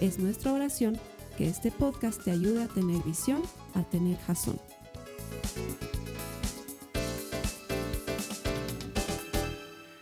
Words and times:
Es 0.00 0.18
nuestra 0.18 0.52
oración 0.52 1.00
que 1.38 1.48
este 1.48 1.70
podcast 1.70 2.22
te 2.22 2.30
ayude 2.30 2.64
a 2.64 2.68
tener 2.68 3.02
visión, 3.02 3.42
a 3.74 3.82
tener 3.82 4.18
jazón. 4.18 4.60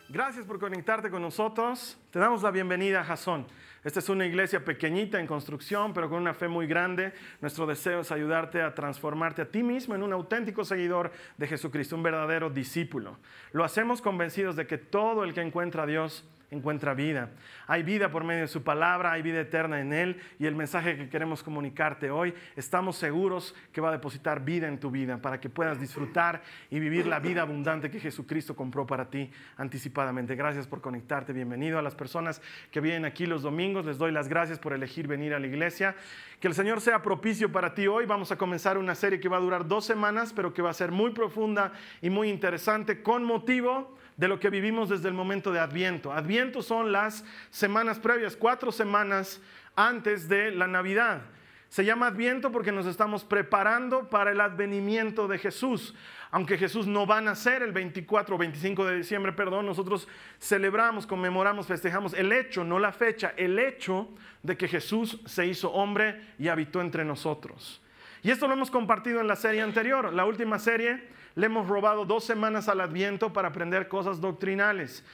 Gracias 0.09 0.47
por 0.47 0.59
conectarte 0.59 1.11
con 1.11 1.23
nosotros. 1.23 1.97
Te 2.11 2.19
damos 2.19 2.43
la 2.43 2.51
bienvenida 2.51 3.03
a 3.03 3.05
Jason. 3.05 3.47
Esta 3.85 4.01
es 4.01 4.09
una 4.09 4.27
iglesia 4.27 4.65
pequeñita 4.65 5.21
en 5.21 5.29
construcción, 5.29 5.93
pero 5.93 6.09
con 6.09 6.21
una 6.21 6.35
fe 6.35 6.49
muy 6.49 6.67
grande. 6.67 7.13
Nuestro 7.41 7.65
deseo 7.65 8.01
es 8.01 8.11
ayudarte 8.11 8.63
a 8.63 8.75
transformarte 8.75 9.43
a 9.43 9.49
ti 9.49 9.63
mismo 9.63 9.95
en 9.95 10.03
un 10.03 10.13
auténtico 10.13 10.65
seguidor 10.65 11.13
de 11.37 11.47
Jesucristo, 11.47 11.95
un 11.95 12.03
verdadero 12.03 12.51
discípulo. 12.51 13.19
Lo 13.53 13.63
hacemos 13.63 14.03
convencidos 14.03 14.57
de 14.57 14.67
que 14.67 14.79
todo 14.79 15.23
el 15.23 15.35
que 15.35 15.43
encuentra 15.43 15.85
a 15.85 15.87
Dios 15.87 16.25
encuentra 16.51 16.95
vida. 16.95 17.31
Hay 17.67 17.83
vida 17.83 18.11
por 18.11 18.25
medio 18.25 18.43
de 18.43 18.49
su 18.49 18.63
palabra, 18.63 19.13
hay 19.13 19.23
vida 19.23 19.41
eterna 19.41 19.81
en 19.81 19.93
Él 19.93 20.21
y 20.39 20.47
el 20.47 20.55
mensaje 20.55 20.97
que 20.97 21.09
queremos 21.09 21.43
comunicarte 21.43 22.11
hoy, 22.11 22.35
estamos 22.57 22.97
seguros 22.97 23.55
que 23.73 23.81
va 23.81 23.89
a 23.89 23.93
depositar 23.93 24.45
vida 24.45 24.69
en 24.69 24.79
tu 24.79 24.91
vida 24.91 25.19
para 25.19 25.41
que 25.41 25.49
puedas 25.49 25.81
disfrutar 25.81 26.43
y 26.71 26.79
vivir 26.81 27.07
la 27.07 27.19
vida 27.19 27.43
abundante 27.43 27.91
que 27.91 28.01
Jesucristo 28.01 28.55
compró 28.55 28.87
para 28.87 29.11
ti 29.11 29.31
anticipadamente. 29.57 30.35
Gracias 30.35 30.67
por 30.67 30.81
conectarte, 30.81 31.33
bienvenido 31.33 31.79
a 31.79 31.83
las 31.83 31.95
personas 31.95 32.41
que 32.71 32.81
vienen 32.81 33.05
aquí 33.05 33.27
los 33.27 33.43
domingos, 33.43 33.87
les 33.87 33.99
doy 33.99 34.13
las 34.13 34.29
gracias 34.29 34.59
por 34.59 34.73
elegir 34.73 35.07
venir 35.07 35.35
a 35.35 35.39
la 35.39 35.47
iglesia. 35.47 35.95
Que 36.41 36.49
el 36.49 36.55
Señor 36.55 36.81
sea 36.81 37.03
propicio 37.03 37.51
para 37.51 37.75
ti 37.75 37.87
hoy. 37.87 38.07
Vamos 38.07 38.31
a 38.33 38.37
comenzar 38.37 38.77
una 38.77 38.95
serie 38.95 39.21
que 39.21 39.29
va 39.29 39.39
a 39.39 39.41
durar 39.41 39.67
dos 39.67 39.87
semanas, 39.87 40.33
pero 40.33 40.53
que 40.53 40.63
va 40.63 40.71
a 40.71 40.75
ser 40.75 40.91
muy 40.91 41.13
profunda 41.13 41.73
y 42.03 42.11
muy 42.11 42.29
interesante 42.29 43.03
con 43.03 43.25
motivo 43.25 43.97
de 44.17 44.29
lo 44.29 44.39
que 44.39 44.51
vivimos 44.51 44.89
desde 44.89 45.09
el 45.09 45.15
momento 45.15 45.53
de 45.53 45.61
Adviento. 45.61 46.13
Adviento 46.13 46.63
son 46.63 46.93
las 46.93 47.25
semanas 47.51 47.99
previas, 47.99 48.37
cuatro 48.37 48.71
semanas 48.71 49.41
antes 49.75 50.29
de 50.29 50.51
la 50.53 50.67
Navidad. 50.67 51.23
Se 51.69 51.85
llama 51.85 52.07
Adviento 52.07 52.53
porque 52.53 52.71
nos 52.71 52.87
estamos 52.87 53.25
preparando 53.25 54.09
para 54.09 54.31
el 54.31 54.41
advenimiento 54.41 55.27
de 55.27 55.39
Jesús. 55.39 55.93
Aunque 56.31 56.57
Jesús 56.57 56.87
no 56.87 57.05
va 57.05 57.19
a 57.19 57.21
nacer 57.21 57.63
el 57.63 57.73
24 57.73 58.37
o 58.37 58.39
25 58.39 58.85
de 58.87 58.97
diciembre, 58.99 59.33
perdón, 59.33 59.67
nosotros 59.67 60.07
celebramos, 60.41 61.05
conmemoramos, 61.05 61.67
festejamos 61.67 62.15
el 62.15 62.31
hecho, 62.31 62.63
no 62.63 62.79
la 62.79 62.93
fecha, 62.93 63.35
el 63.37 63.59
hecho 63.59 64.09
de 64.45 64.57
que 64.57 64.69
Jesús 64.69 65.21
se 65.27 65.47
hizo 65.47 65.73
hombre 65.73 66.21
y 66.39 66.47
habitó 66.47 66.81
entre 66.81 67.05
nosotros. 67.05 67.83
Y 68.23 68.31
esto 68.31 68.47
lo 68.47 68.55
hemos 68.55 68.71
compartido 68.71 69.21
en 69.21 69.27
la 69.27 69.37
serie 69.37 69.61
anterior, 69.61 70.13
la 70.13 70.25
última 70.25 70.61
serie 70.61 71.09
le 71.35 71.47
hemos 71.47 71.69
robado 71.69 72.05
dos 72.05 72.25
semanas 72.25 72.69
al 72.69 72.81
Adviento 72.81 73.33
para 73.33 73.49
aprender 73.49 73.89
cosas 73.89 74.21
doctrinales 74.21 75.05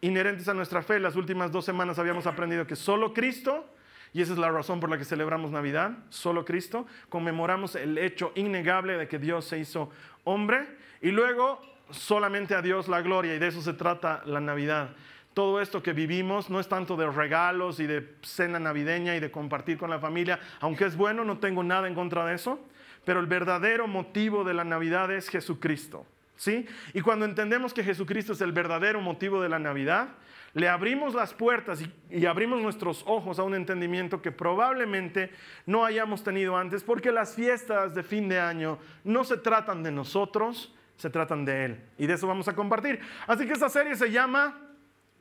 inherentes 0.00 0.48
a 0.48 0.54
nuestra 0.54 0.82
fe. 0.82 1.00
Las 1.00 1.16
últimas 1.16 1.52
dos 1.52 1.64
semanas 1.64 1.98
habíamos 1.98 2.26
aprendido 2.26 2.66
que 2.66 2.76
solo 2.76 3.12
Cristo, 3.12 3.66
y 4.12 4.22
esa 4.22 4.32
es 4.32 4.38
la 4.38 4.50
razón 4.50 4.80
por 4.80 4.88
la 4.88 4.98
que 4.98 5.04
celebramos 5.04 5.50
Navidad, 5.50 5.92
solo 6.08 6.44
Cristo, 6.44 6.86
conmemoramos 7.08 7.74
el 7.74 7.98
hecho 7.98 8.32
innegable 8.34 8.96
de 8.96 9.08
que 9.08 9.18
Dios 9.18 9.44
se 9.44 9.58
hizo 9.58 9.90
hombre 10.24 10.66
y 11.02 11.10
luego 11.10 11.60
solamente 11.90 12.54
a 12.54 12.62
Dios 12.62 12.88
la 12.88 13.02
gloria 13.02 13.34
y 13.34 13.38
de 13.38 13.48
eso 13.48 13.60
se 13.60 13.74
trata 13.74 14.22
la 14.24 14.40
Navidad. 14.40 14.90
Todo 15.34 15.60
esto 15.60 15.82
que 15.82 15.92
vivimos 15.92 16.48
no 16.48 16.60
es 16.60 16.68
tanto 16.68 16.96
de 16.96 17.10
regalos 17.10 17.78
y 17.78 17.86
de 17.86 18.14
cena 18.22 18.58
navideña 18.58 19.16
y 19.16 19.20
de 19.20 19.30
compartir 19.30 19.76
con 19.76 19.90
la 19.90 19.98
familia, 19.98 20.40
aunque 20.60 20.86
es 20.86 20.96
bueno, 20.96 21.24
no 21.26 21.38
tengo 21.38 21.62
nada 21.62 21.86
en 21.86 21.94
contra 21.94 22.24
de 22.24 22.36
eso, 22.36 22.58
pero 23.06 23.20
el 23.20 23.26
verdadero 23.26 23.86
motivo 23.86 24.42
de 24.42 24.52
la 24.52 24.64
Navidad 24.64 25.12
es 25.12 25.28
Jesucristo. 25.28 26.04
¿sí? 26.36 26.66
Y 26.92 27.00
cuando 27.00 27.24
entendemos 27.24 27.72
que 27.72 27.84
Jesucristo 27.84 28.32
es 28.32 28.40
el 28.40 28.50
verdadero 28.50 29.00
motivo 29.00 29.40
de 29.40 29.48
la 29.48 29.60
Navidad, 29.60 30.08
le 30.54 30.68
abrimos 30.68 31.14
las 31.14 31.32
puertas 31.32 31.80
y, 31.80 31.92
y, 32.10 32.26
abrimos 32.26 32.60
nuestros 32.60 33.04
ojos 33.06 33.38
a 33.38 33.44
un 33.44 33.54
entendimiento 33.54 34.20
que 34.20 34.32
probablemente 34.32 35.30
no 35.66 35.84
hayamos 35.84 36.24
tenido 36.24 36.56
antes, 36.56 36.82
porque 36.82 37.12
las 37.12 37.36
fiestas 37.36 37.94
de 37.94 38.02
fin 38.02 38.28
de 38.28 38.40
año 38.40 38.78
no 39.04 39.22
se 39.22 39.36
tratan 39.36 39.84
de 39.84 39.92
nosotros, 39.92 40.74
se 40.96 41.08
tratan 41.08 41.44
de 41.44 41.64
Él. 41.64 41.80
Y 41.98 42.08
de 42.08 42.14
eso 42.14 42.26
vamos 42.26 42.48
a 42.48 42.56
compartir. 42.56 42.98
Así 43.28 43.46
que 43.46 43.52
esta 43.52 43.68
serie 43.68 43.94
se 43.94 44.10
llama 44.10 44.58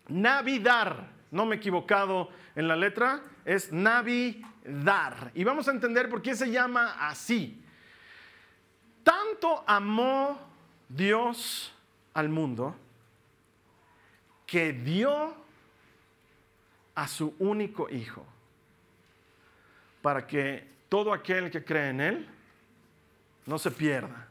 Navidad. 0.07 1.07
No 1.29 1.45
me 1.45 1.56
he 1.56 1.57
equivocado 1.59 2.29
en 2.56 2.68
la 2.68 2.75
letra, 2.75 3.22
es 3.44 3.72
Navidad. 3.72 5.31
Y 5.35 5.44
vamos 5.44 5.68
a 5.68 5.72
entender 5.72 6.09
por 6.09 6.24
qué 6.24 6.34
se 6.34 6.50
llama 6.50 6.95
así. 7.00 7.62
Tanto 9.05 9.63
amó 9.67 10.35
Dios 10.89 11.71
al 12.16 12.27
mundo 12.27 12.75
que 14.47 14.73
dio 14.73 15.35
a 16.95 17.07
su 17.07 17.35
único 17.38 17.88
hijo 17.88 18.25
para 20.01 20.25
que 20.25 20.67
todo 20.89 21.13
aquel 21.13 21.51
que 21.51 21.63
cree 21.63 21.89
en 21.91 22.01
Él 22.01 22.29
no 23.45 23.59
se 23.59 23.69
pierda, 23.69 24.27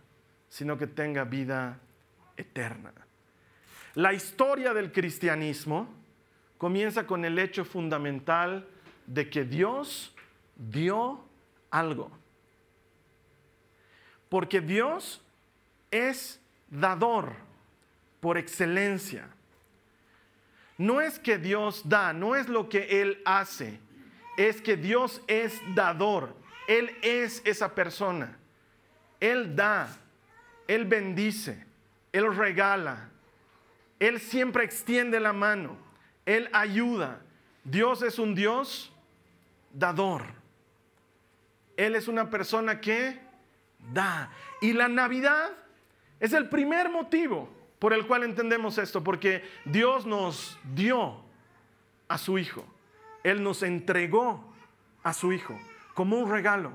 sino 0.48 0.76
que 0.76 0.88
tenga 0.88 1.22
vida 1.22 1.78
eterna. 2.36 2.92
La 3.94 4.12
historia 4.12 4.74
del 4.74 4.90
cristianismo 4.90 5.88
comienza 6.58 7.06
con 7.06 7.24
el 7.24 7.38
hecho 7.38 7.64
fundamental 7.64 8.66
de 9.06 9.30
que 9.30 9.44
Dios 9.44 10.12
dio 10.56 11.24
algo. 11.70 12.23
Porque 14.34 14.60
Dios 14.60 15.22
es 15.92 16.40
dador 16.68 17.36
por 18.18 18.36
excelencia. 18.36 19.28
No 20.76 21.00
es 21.00 21.20
que 21.20 21.38
Dios 21.38 21.88
da, 21.88 22.12
no 22.12 22.34
es 22.34 22.48
lo 22.48 22.68
que 22.68 23.00
Él 23.00 23.22
hace, 23.24 23.78
es 24.36 24.60
que 24.60 24.76
Dios 24.76 25.22
es 25.28 25.60
dador. 25.76 26.34
Él 26.66 26.90
es 27.02 27.42
esa 27.44 27.76
persona. 27.76 28.36
Él 29.20 29.54
da, 29.54 29.88
Él 30.66 30.84
bendice, 30.84 31.64
Él 32.10 32.34
regala, 32.34 33.10
Él 34.00 34.18
siempre 34.18 34.64
extiende 34.64 35.20
la 35.20 35.32
mano, 35.32 35.76
Él 36.26 36.50
ayuda. 36.52 37.20
Dios 37.62 38.02
es 38.02 38.18
un 38.18 38.34
Dios 38.34 38.92
dador. 39.72 40.24
Él 41.76 41.94
es 41.94 42.08
una 42.08 42.30
persona 42.30 42.80
que 42.80 43.23
da. 43.92 44.30
Y 44.60 44.72
la 44.72 44.88
Navidad 44.88 45.50
es 46.20 46.32
el 46.32 46.48
primer 46.48 46.90
motivo 46.90 47.48
por 47.78 47.92
el 47.92 48.06
cual 48.06 48.24
entendemos 48.24 48.78
esto, 48.78 49.04
porque 49.04 49.44
Dios 49.64 50.06
nos 50.06 50.58
dio 50.74 51.20
a 52.08 52.16
su 52.16 52.38
Hijo. 52.38 52.64
Él 53.22 53.42
nos 53.42 53.62
entregó 53.62 54.54
a 55.02 55.12
su 55.12 55.32
Hijo 55.32 55.58
como 55.92 56.18
un 56.18 56.30
regalo. 56.30 56.72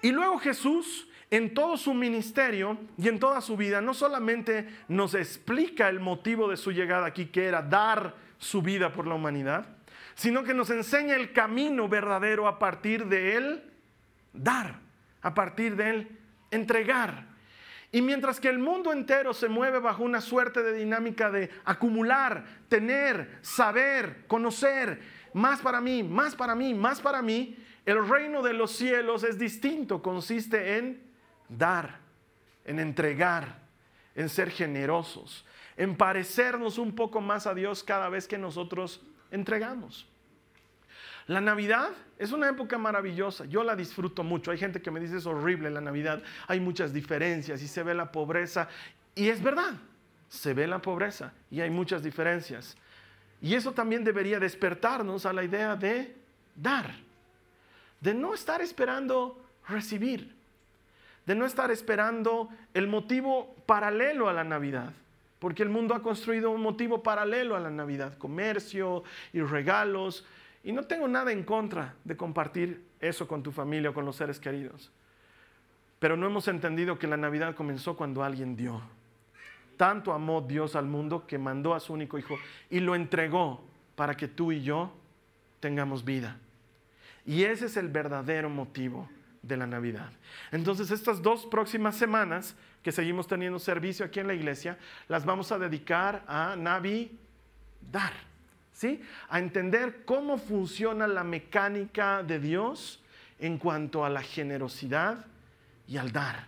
Y 0.00 0.12
luego 0.12 0.38
Jesús, 0.38 1.08
en 1.30 1.54
todo 1.54 1.76
su 1.76 1.94
ministerio 1.94 2.78
y 2.98 3.08
en 3.08 3.18
toda 3.18 3.40
su 3.40 3.56
vida, 3.56 3.80
no 3.80 3.94
solamente 3.94 4.68
nos 4.88 5.14
explica 5.14 5.88
el 5.88 6.00
motivo 6.00 6.48
de 6.48 6.56
su 6.56 6.72
llegada 6.72 7.06
aquí, 7.06 7.26
que 7.26 7.46
era 7.46 7.62
dar 7.62 8.14
su 8.38 8.62
vida 8.62 8.92
por 8.92 9.06
la 9.06 9.14
humanidad, 9.14 9.66
sino 10.14 10.42
que 10.42 10.54
nos 10.54 10.70
enseña 10.70 11.16
el 11.16 11.32
camino 11.32 11.88
verdadero 11.88 12.46
a 12.46 12.58
partir 12.58 13.06
de 13.06 13.36
él 13.36 13.72
dar 14.32 14.91
a 15.22 15.34
partir 15.34 15.76
de 15.76 15.90
él 15.90 16.18
entregar. 16.50 17.32
Y 17.90 18.00
mientras 18.00 18.40
que 18.40 18.48
el 18.48 18.58
mundo 18.58 18.92
entero 18.92 19.34
se 19.34 19.48
mueve 19.48 19.78
bajo 19.78 20.02
una 20.02 20.20
suerte 20.20 20.62
de 20.62 20.72
dinámica 20.72 21.30
de 21.30 21.50
acumular, 21.64 22.44
tener, 22.68 23.38
saber, 23.42 24.26
conocer, 24.26 25.00
más 25.34 25.60
para 25.60 25.80
mí, 25.80 26.02
más 26.02 26.34
para 26.34 26.54
mí, 26.54 26.74
más 26.74 27.00
para 27.00 27.20
mí, 27.20 27.56
el 27.84 28.08
reino 28.08 28.42
de 28.42 28.54
los 28.54 28.72
cielos 28.72 29.24
es 29.24 29.38
distinto, 29.38 30.02
consiste 30.02 30.78
en 30.78 31.02
dar, 31.48 31.98
en 32.64 32.78
entregar, 32.78 33.60
en 34.14 34.28
ser 34.28 34.50
generosos, 34.50 35.44
en 35.76 35.96
parecernos 35.96 36.78
un 36.78 36.94
poco 36.94 37.20
más 37.20 37.46
a 37.46 37.54
Dios 37.54 37.82
cada 37.82 38.08
vez 38.08 38.26
que 38.26 38.38
nosotros 38.38 39.02
entregamos. 39.30 40.08
La 41.26 41.40
Navidad 41.40 41.90
es 42.18 42.32
una 42.32 42.48
época 42.48 42.78
maravillosa, 42.78 43.44
yo 43.44 43.62
la 43.62 43.76
disfruto 43.76 44.22
mucho. 44.24 44.50
Hay 44.50 44.58
gente 44.58 44.80
que 44.80 44.90
me 44.90 45.00
dice 45.00 45.16
es 45.18 45.26
horrible 45.26 45.70
la 45.70 45.80
Navidad, 45.80 46.22
hay 46.48 46.60
muchas 46.60 46.92
diferencias 46.92 47.62
y 47.62 47.68
se 47.68 47.82
ve 47.82 47.94
la 47.94 48.10
pobreza. 48.10 48.68
Y 49.14 49.28
es 49.28 49.42
verdad, 49.42 49.74
se 50.28 50.54
ve 50.54 50.66
la 50.66 50.80
pobreza 50.80 51.32
y 51.50 51.60
hay 51.60 51.70
muchas 51.70 52.02
diferencias. 52.02 52.76
Y 53.40 53.54
eso 53.54 53.72
también 53.72 54.04
debería 54.04 54.38
despertarnos 54.38 55.26
a 55.26 55.32
la 55.32 55.44
idea 55.44 55.76
de 55.76 56.14
dar. 56.54 56.94
de 58.00 58.14
no 58.14 58.34
estar 58.34 58.60
esperando 58.60 59.40
recibir, 59.68 60.34
de 61.24 61.36
no 61.36 61.46
estar 61.46 61.70
esperando 61.70 62.48
el 62.74 62.88
motivo 62.88 63.54
paralelo 63.64 64.28
a 64.28 64.32
la 64.32 64.42
Navidad, 64.42 64.92
porque 65.38 65.62
el 65.62 65.68
mundo 65.68 65.94
ha 65.94 66.02
construido 66.02 66.50
un 66.50 66.60
motivo 66.60 67.02
paralelo 67.02 67.54
a 67.54 67.60
la 67.60 67.70
Navidad, 67.70 68.18
comercio 68.18 69.04
y 69.32 69.40
regalos, 69.40 70.26
y 70.64 70.72
no 70.72 70.84
tengo 70.84 71.08
nada 71.08 71.32
en 71.32 71.42
contra 71.42 71.94
de 72.04 72.16
compartir 72.16 72.84
eso 73.00 73.26
con 73.26 73.42
tu 73.42 73.50
familia 73.52 73.90
o 73.90 73.94
con 73.94 74.04
los 74.04 74.16
seres 74.16 74.38
queridos. 74.38 74.90
Pero 75.98 76.16
no 76.16 76.26
hemos 76.26 76.48
entendido 76.48 76.98
que 76.98 77.06
la 77.06 77.16
Navidad 77.16 77.54
comenzó 77.54 77.96
cuando 77.96 78.22
alguien 78.22 78.56
dio. 78.56 78.80
Tanto 79.76 80.12
amó 80.12 80.40
Dios 80.40 80.76
al 80.76 80.86
mundo 80.86 81.26
que 81.26 81.38
mandó 81.38 81.74
a 81.74 81.80
su 81.80 81.92
único 81.92 82.18
hijo 82.18 82.38
y 82.70 82.80
lo 82.80 82.94
entregó 82.94 83.64
para 83.96 84.16
que 84.16 84.28
tú 84.28 84.52
y 84.52 84.62
yo 84.62 84.92
tengamos 85.60 86.04
vida. 86.04 86.38
Y 87.24 87.44
ese 87.44 87.66
es 87.66 87.76
el 87.76 87.88
verdadero 87.88 88.50
motivo 88.50 89.08
de 89.42 89.56
la 89.56 89.66
Navidad. 89.66 90.10
Entonces 90.50 90.90
estas 90.90 91.22
dos 91.22 91.46
próximas 91.46 91.96
semanas 91.96 92.56
que 92.82 92.92
seguimos 92.92 93.26
teniendo 93.26 93.58
servicio 93.58 94.04
aquí 94.04 94.20
en 94.20 94.26
la 94.26 94.34
iglesia, 94.34 94.78
las 95.08 95.24
vamos 95.24 95.52
a 95.52 95.58
dedicar 95.58 96.24
a 96.26 96.56
Navidad. 96.56 97.10
¿Sí? 98.72 99.02
A 99.28 99.38
entender 99.38 100.04
cómo 100.04 100.38
funciona 100.38 101.06
la 101.06 101.24
mecánica 101.24 102.22
de 102.22 102.38
Dios 102.38 103.02
en 103.38 103.58
cuanto 103.58 104.04
a 104.04 104.10
la 104.10 104.22
generosidad 104.22 105.26
y 105.86 105.98
al 105.98 106.12
dar. 106.12 106.46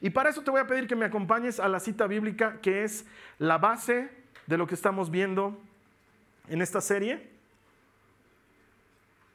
Y 0.00 0.10
para 0.10 0.30
eso 0.30 0.42
te 0.42 0.50
voy 0.50 0.60
a 0.60 0.66
pedir 0.66 0.86
que 0.86 0.96
me 0.96 1.04
acompañes 1.04 1.58
a 1.58 1.68
la 1.68 1.80
cita 1.80 2.06
bíblica 2.06 2.60
que 2.60 2.84
es 2.84 3.06
la 3.38 3.58
base 3.58 4.10
de 4.46 4.58
lo 4.58 4.66
que 4.66 4.74
estamos 4.74 5.10
viendo 5.10 5.60
en 6.48 6.62
esta 6.62 6.80
serie. 6.80 7.28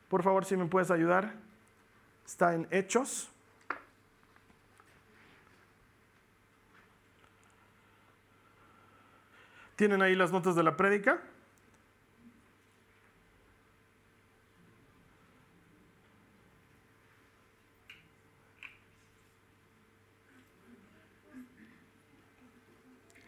Por 0.07 0.24
favor, 0.24 0.45
si 0.45 0.56
me 0.57 0.65
puedes 0.65 0.92
ayudar. 0.92 1.33
Está 2.25 2.53
en 2.53 2.68
Hechos. 2.69 3.30
¿Tienen 9.75 10.01
ahí 10.01 10.13
las 10.13 10.31
notas 10.31 10.56
de 10.56 10.63
la 10.63 10.75
prédica? 10.75 11.21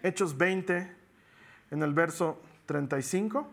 Hechos 0.03 0.35
20, 0.35 0.91
en 1.69 1.83
el 1.83 1.93
verso 1.93 2.39
35. 2.65 3.47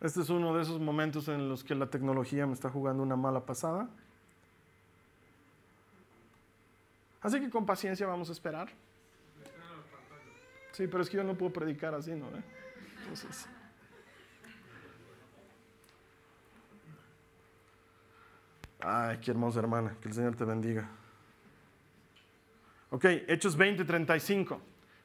Este 0.00 0.20
es 0.20 0.30
uno 0.30 0.54
de 0.54 0.62
esos 0.62 0.78
momentos 0.80 1.28
en 1.28 1.48
los 1.48 1.64
que 1.64 1.74
la 1.74 1.86
tecnología 1.86 2.46
me 2.46 2.52
está 2.52 2.68
jugando 2.70 3.02
una 3.02 3.16
mala 3.16 3.44
pasada. 3.46 3.88
Así 7.20 7.40
que 7.40 7.50
con 7.50 7.66
paciencia 7.66 8.06
vamos 8.06 8.28
a 8.28 8.32
esperar. 8.32 8.68
Sí, 10.78 10.86
pero 10.86 11.02
es 11.02 11.10
que 11.10 11.16
yo 11.16 11.24
no 11.24 11.34
puedo 11.34 11.52
predicar 11.52 11.92
así, 11.92 12.12
¿no? 12.12 12.28
Entonces. 13.00 13.48
Ay, 18.78 19.18
qué 19.18 19.32
hermosa 19.32 19.58
hermana, 19.58 19.96
que 20.00 20.06
el 20.06 20.14
Señor 20.14 20.36
te 20.36 20.44
bendiga. 20.44 20.88
Ok, 22.90 23.06
Hechos 23.26 23.56
20, 23.56 23.84
35, 23.84 24.60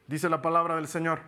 dice 0.06 0.30
la 0.30 0.44
palabra 0.44 0.76
del 0.76 0.88
Señor. 0.88 1.22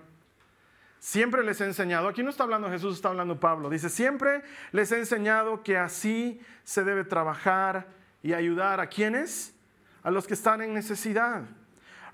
Siempre 0.99 1.43
les 1.43 1.59
he 1.59 1.65
enseñado, 1.65 2.07
aquí 2.07 2.21
no 2.21 2.29
está 2.29 2.43
hablando 2.43 2.69
Jesús, 2.69 2.97
está 2.97 3.09
hablando 3.09 3.39
Pablo, 3.39 3.71
dice, 3.71 3.89
siempre 3.89 4.43
les 4.71 4.91
he 4.91 4.99
enseñado 4.99 5.63
que 5.63 5.75
así 5.75 6.39
se 6.63 6.83
debe 6.83 7.03
trabajar 7.03 7.87
y 8.21 8.33
ayudar 8.33 8.79
a 8.79 8.89
quienes, 8.89 9.55
a 10.03 10.11
los 10.11 10.27
que 10.27 10.35
están 10.35 10.61
en 10.61 10.75
necesidad 10.75 11.45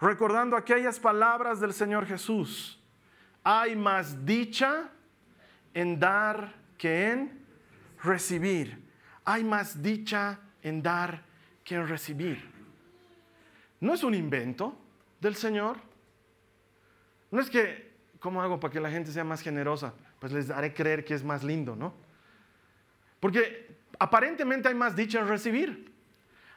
recordando 0.01 0.57
aquellas 0.57 0.99
palabras 0.99 1.59
del 1.59 1.73
Señor 1.73 2.07
Jesús. 2.07 2.79
Hay 3.43 3.75
más 3.75 4.25
dicha 4.25 4.89
en 5.73 5.99
dar 5.99 6.55
que 6.77 7.11
en 7.11 7.45
recibir. 8.03 8.83
Hay 9.23 9.43
más 9.43 9.81
dicha 9.81 10.39
en 10.63 10.81
dar 10.81 11.21
que 11.63 11.75
en 11.75 11.87
recibir. 11.87 12.49
No 13.79 13.93
es 13.93 14.03
un 14.03 14.15
invento 14.15 14.75
del 15.19 15.35
Señor. 15.35 15.77
No 17.29 17.39
es 17.39 17.49
que, 17.49 17.93
¿cómo 18.19 18.41
hago 18.41 18.59
para 18.59 18.73
que 18.73 18.79
la 18.79 18.89
gente 18.89 19.11
sea 19.11 19.23
más 19.23 19.41
generosa? 19.41 19.93
Pues 20.19 20.33
les 20.33 20.49
haré 20.49 20.73
creer 20.73 21.05
que 21.05 21.13
es 21.13 21.23
más 21.23 21.43
lindo, 21.43 21.75
¿no? 21.75 21.93
Porque 23.19 23.77
aparentemente 23.99 24.67
hay 24.67 24.75
más 24.75 24.95
dicha 24.95 25.19
en 25.19 25.27
recibir. 25.27 25.93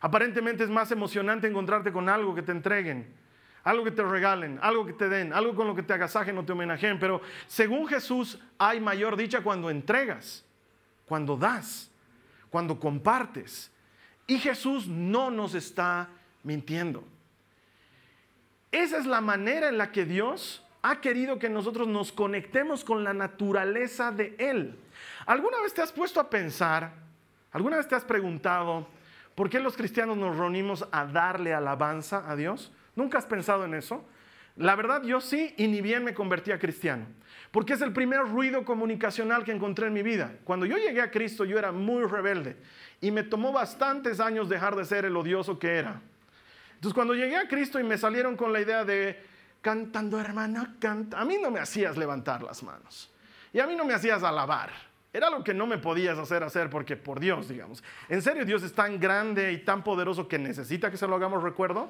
Aparentemente 0.00 0.64
es 0.64 0.70
más 0.70 0.90
emocionante 0.90 1.46
encontrarte 1.46 1.92
con 1.92 2.08
algo 2.08 2.34
que 2.34 2.42
te 2.42 2.52
entreguen 2.52 3.23
algo 3.64 3.82
que 3.82 3.90
te 3.90 4.02
regalen, 4.02 4.58
algo 4.60 4.84
que 4.84 4.92
te 4.92 5.08
den, 5.08 5.32
algo 5.32 5.54
con 5.54 5.66
lo 5.66 5.74
que 5.74 5.82
te 5.82 5.94
agasajen 5.94 6.36
o 6.36 6.44
te 6.44 6.52
homenajeen. 6.52 6.98
Pero 6.98 7.22
según 7.46 7.88
Jesús 7.88 8.38
hay 8.58 8.78
mayor 8.78 9.16
dicha 9.16 9.42
cuando 9.42 9.70
entregas, 9.70 10.44
cuando 11.06 11.36
das, 11.36 11.90
cuando 12.50 12.78
compartes. 12.78 13.72
Y 14.26 14.38
Jesús 14.38 14.86
no 14.86 15.30
nos 15.30 15.54
está 15.54 16.08
mintiendo. 16.42 17.04
Esa 18.70 18.98
es 18.98 19.06
la 19.06 19.20
manera 19.20 19.68
en 19.68 19.78
la 19.78 19.90
que 19.90 20.04
Dios 20.04 20.62
ha 20.82 21.00
querido 21.00 21.38
que 21.38 21.48
nosotros 21.48 21.88
nos 21.88 22.12
conectemos 22.12 22.84
con 22.84 23.04
la 23.04 23.14
naturaleza 23.14 24.12
de 24.12 24.34
Él. 24.38 24.78
¿Alguna 25.24 25.60
vez 25.62 25.72
te 25.72 25.80
has 25.80 25.90
puesto 25.90 26.20
a 26.20 26.28
pensar, 26.28 26.92
alguna 27.52 27.78
vez 27.78 27.88
te 27.88 27.94
has 27.94 28.04
preguntado, 28.04 28.86
¿por 29.34 29.48
qué 29.48 29.60
los 29.60 29.76
cristianos 29.76 30.18
nos 30.18 30.36
reunimos 30.36 30.86
a 30.92 31.06
darle 31.06 31.54
alabanza 31.54 32.30
a 32.30 32.36
Dios? 32.36 32.70
¿Nunca 32.96 33.18
has 33.18 33.26
pensado 33.26 33.64
en 33.64 33.74
eso? 33.74 34.06
La 34.56 34.76
verdad 34.76 35.02
yo 35.02 35.20
sí 35.20 35.52
y 35.56 35.66
ni 35.66 35.80
bien 35.80 36.04
me 36.04 36.14
convertí 36.14 36.52
a 36.52 36.60
cristiano, 36.60 37.06
porque 37.50 37.72
es 37.72 37.80
el 37.80 37.92
primer 37.92 38.20
ruido 38.20 38.64
comunicacional 38.64 39.42
que 39.42 39.50
encontré 39.50 39.88
en 39.88 39.92
mi 39.92 40.02
vida. 40.02 40.36
Cuando 40.44 40.64
yo 40.64 40.76
llegué 40.76 41.00
a 41.00 41.10
Cristo 41.10 41.44
yo 41.44 41.58
era 41.58 41.72
muy 41.72 42.04
rebelde 42.04 42.56
y 43.00 43.10
me 43.10 43.24
tomó 43.24 43.52
bastantes 43.52 44.20
años 44.20 44.48
dejar 44.48 44.76
de 44.76 44.84
ser 44.84 45.04
el 45.04 45.16
odioso 45.16 45.58
que 45.58 45.76
era. 45.76 46.00
Entonces 46.74 46.94
cuando 46.94 47.14
llegué 47.14 47.36
a 47.36 47.48
Cristo 47.48 47.80
y 47.80 47.84
me 47.84 47.98
salieron 47.98 48.36
con 48.36 48.52
la 48.52 48.60
idea 48.60 48.84
de 48.84 49.20
cantando 49.60 50.20
hermana, 50.20 50.76
canta, 50.78 51.20
a 51.20 51.24
mí 51.24 51.36
no 51.42 51.50
me 51.50 51.58
hacías 51.58 51.96
levantar 51.96 52.42
las 52.44 52.62
manos 52.62 53.12
y 53.52 53.58
a 53.58 53.66
mí 53.66 53.74
no 53.74 53.84
me 53.84 53.94
hacías 53.94 54.22
alabar. 54.22 54.70
Era 55.12 55.30
lo 55.30 55.42
que 55.42 55.54
no 55.54 55.66
me 55.66 55.78
podías 55.78 56.18
hacer 56.18 56.42
hacer 56.42 56.68
porque 56.70 56.96
por 56.96 57.20
Dios, 57.20 57.48
digamos. 57.48 57.82
En 58.08 58.20
serio, 58.20 58.44
Dios 58.44 58.64
es 58.64 58.72
tan 58.72 58.98
grande 58.98 59.52
y 59.52 59.58
tan 59.58 59.82
poderoso 59.84 60.26
que 60.26 60.38
necesita 60.38 60.90
que 60.90 60.96
se 60.96 61.06
lo 61.06 61.14
hagamos 61.14 61.42
recuerdo. 61.42 61.88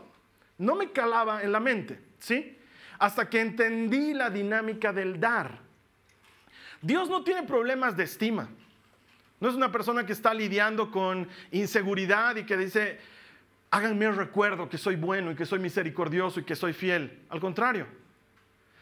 No 0.59 0.75
me 0.75 0.93
calaba 0.93 1.43
en 1.43 1.53
la 1.53 1.61
mente, 1.61 2.01
¿sí? 2.19 2.57
Hasta 2.99 3.29
que 3.29 3.41
entendí 3.41 4.15
la 4.15 4.31
dinámica 4.31 4.93
del 4.93 5.19
dar. 5.19 5.59
Dios 6.81 7.09
no 7.09 7.25
tiene 7.25 7.43
problemas 7.43 7.97
de 7.97 8.05
estima. 8.05 8.49
No 9.41 9.49
es 9.49 9.55
una 9.55 9.73
persona 9.73 10.07
que 10.07 10.13
está 10.13 10.33
lidiando 10.33 10.91
con 10.91 11.29
inseguridad 11.51 12.37
y 12.37 12.45
que 12.45 12.57
dice, 12.57 12.99
háganme 13.71 14.07
el 14.07 14.17
recuerdo 14.17 14.69
que 14.69 14.79
soy 14.79 14.97
bueno 14.97 15.33
y 15.33 15.35
que 15.35 15.45
soy 15.45 15.59
misericordioso 15.59 16.41
y 16.41 16.45
que 16.45 16.55
soy 16.55 16.73
fiel. 16.73 17.21
Al 17.29 17.41
contrario, 17.41 17.87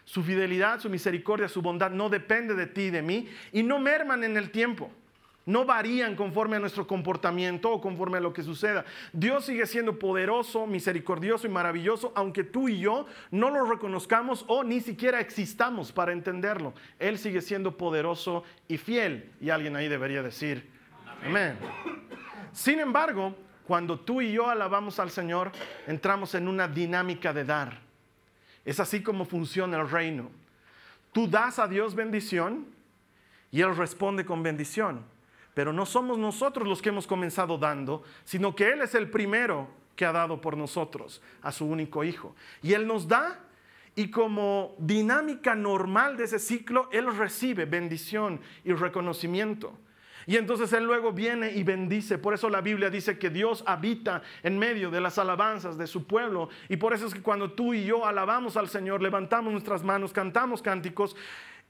su 0.05 0.23
fidelidad, 0.23 0.81
su 0.81 0.91
misericordia, 0.91 1.49
su 1.49 1.63
bondad 1.63 1.91
no 1.91 2.09
depende 2.09 2.55
de 2.55 2.67
ti 2.67 2.83
y 2.83 2.91
de 2.91 3.03
mí 3.03 3.29
y 3.53 3.63
no 3.63 3.79
merman 3.81 4.25
en 4.25 4.37
el 4.37 4.51
tiempo 4.51 4.91
no 5.47 5.65
varían 5.65 6.15
conforme 6.15 6.57
a 6.57 6.61
nuestro 6.61 6.87
comportamiento 6.87 7.71
o 7.71 7.81
conforme 7.81 8.19
a 8.19 8.21
lo 8.21 8.33
que 8.33 8.43
suceda. 8.43 8.85
Dios 9.13 9.45
sigue 9.47 9.67
siendo 9.67 9.99
poderoso, 9.99 10.67
misericordioso 10.67 11.47
y 11.47 11.51
maravilloso, 11.51 12.13
aunque 12.15 12.45
tú 12.45 12.69
y 12.69 12.79
yo 12.79 13.07
no 13.31 13.51
lo 13.51 13.65
reconozcamos 13.65 14.45
o 14.49 14.63
ni 14.63 14.81
siquiera 14.81 15.21
existamos 15.21 15.91
para 15.93 16.13
entenderlo. 16.13 16.75
Él 16.99 17.19
sigue 17.19 17.41
siendo 17.41 17.77
poderoso 17.77 18.45
y 18.69 18.79
fiel. 18.79 19.33
Y 19.41 19.51
alguien 19.51 19.75
ahí 19.77 19.89
debería 19.89 20.23
decir, 20.23 20.71
amén. 21.27 21.57
Sin 22.53 22.79
embargo, 22.79 23.35
cuando 23.67 23.99
tú 23.99 24.21
y 24.21 24.33
yo 24.33 24.49
alabamos 24.49 24.99
al 24.99 25.11
Señor, 25.11 25.51
entramos 25.87 26.35
en 26.35 26.47
una 26.47 26.69
dinámica 26.69 27.33
de 27.33 27.45
dar. 27.45 27.81
Es 28.65 28.79
así 28.79 29.03
como 29.03 29.25
funciona 29.25 29.81
el 29.81 29.91
reino. 29.91 30.31
Tú 31.13 31.29
das 31.29 31.59
a 31.59 31.67
Dios 31.67 31.95
bendición 31.95 32.67
y 33.51 33.61
Él 33.61 33.77
responde 33.77 34.25
con 34.25 34.43
bendición. 34.43 35.05
Pero 35.55 35.73
no 35.73 35.87
somos 35.87 36.19
nosotros 36.19 36.67
los 36.67 36.81
que 36.81 36.89
hemos 36.89 37.07
comenzado 37.07 37.59
dando, 37.59 38.03
sino 38.25 38.55
que 38.55 38.71
Él 38.71 38.81
es 38.81 38.95
el 38.95 39.11
primero 39.11 39.69
que 39.97 40.07
ha 40.07 40.13
dado 40.13 40.41
por 40.41 40.57
nosotros 40.57 41.23
a 41.43 41.53
su 41.53 41.67
único 41.67 42.05
Hijo. 42.05 42.35
Y 42.63 42.73
Él 42.73 42.87
nos 42.87 43.07
da 43.07 43.41
y 43.95 44.11
como 44.11 44.75
dinámica 44.79 45.55
normal 45.55 46.17
de 46.17 46.25
ese 46.25 46.39
ciclo, 46.39 46.89
Él 46.93 47.15
recibe 47.15 47.67
bendición 47.67 48.41
y 48.65 48.73
reconocimiento. 48.73 49.77
Y 50.27 50.37
entonces 50.37 50.73
Él 50.73 50.85
luego 50.85 51.13
viene 51.13 51.53
y 51.53 51.63
bendice. 51.63 52.17
Por 52.17 52.33
eso 52.33 52.49
la 52.49 52.61
Biblia 52.61 52.89
dice 52.89 53.19
que 53.19 53.29
Dios 53.29 53.63
habita 53.67 54.23
en 54.43 54.59
medio 54.59 54.91
de 54.91 55.01
las 55.01 55.19
alabanzas 55.19 55.77
de 55.77 55.87
su 55.87 56.07
pueblo. 56.07 56.49
Y 56.69 56.77
por 56.77 56.95
eso 56.95 57.07
es 57.07 57.15
que 57.15 57.23
cuando 57.23 57.53
tú 57.53 57.75
y 57.75 57.85
yo 57.85 58.07
alabamos 58.07 58.57
al 58.57 58.69
Señor, 58.69 59.03
levantamos 59.03 59.53
nuestras 59.53 59.83
manos, 59.83 60.13
cantamos 60.13 60.63
cánticos, 60.63 61.17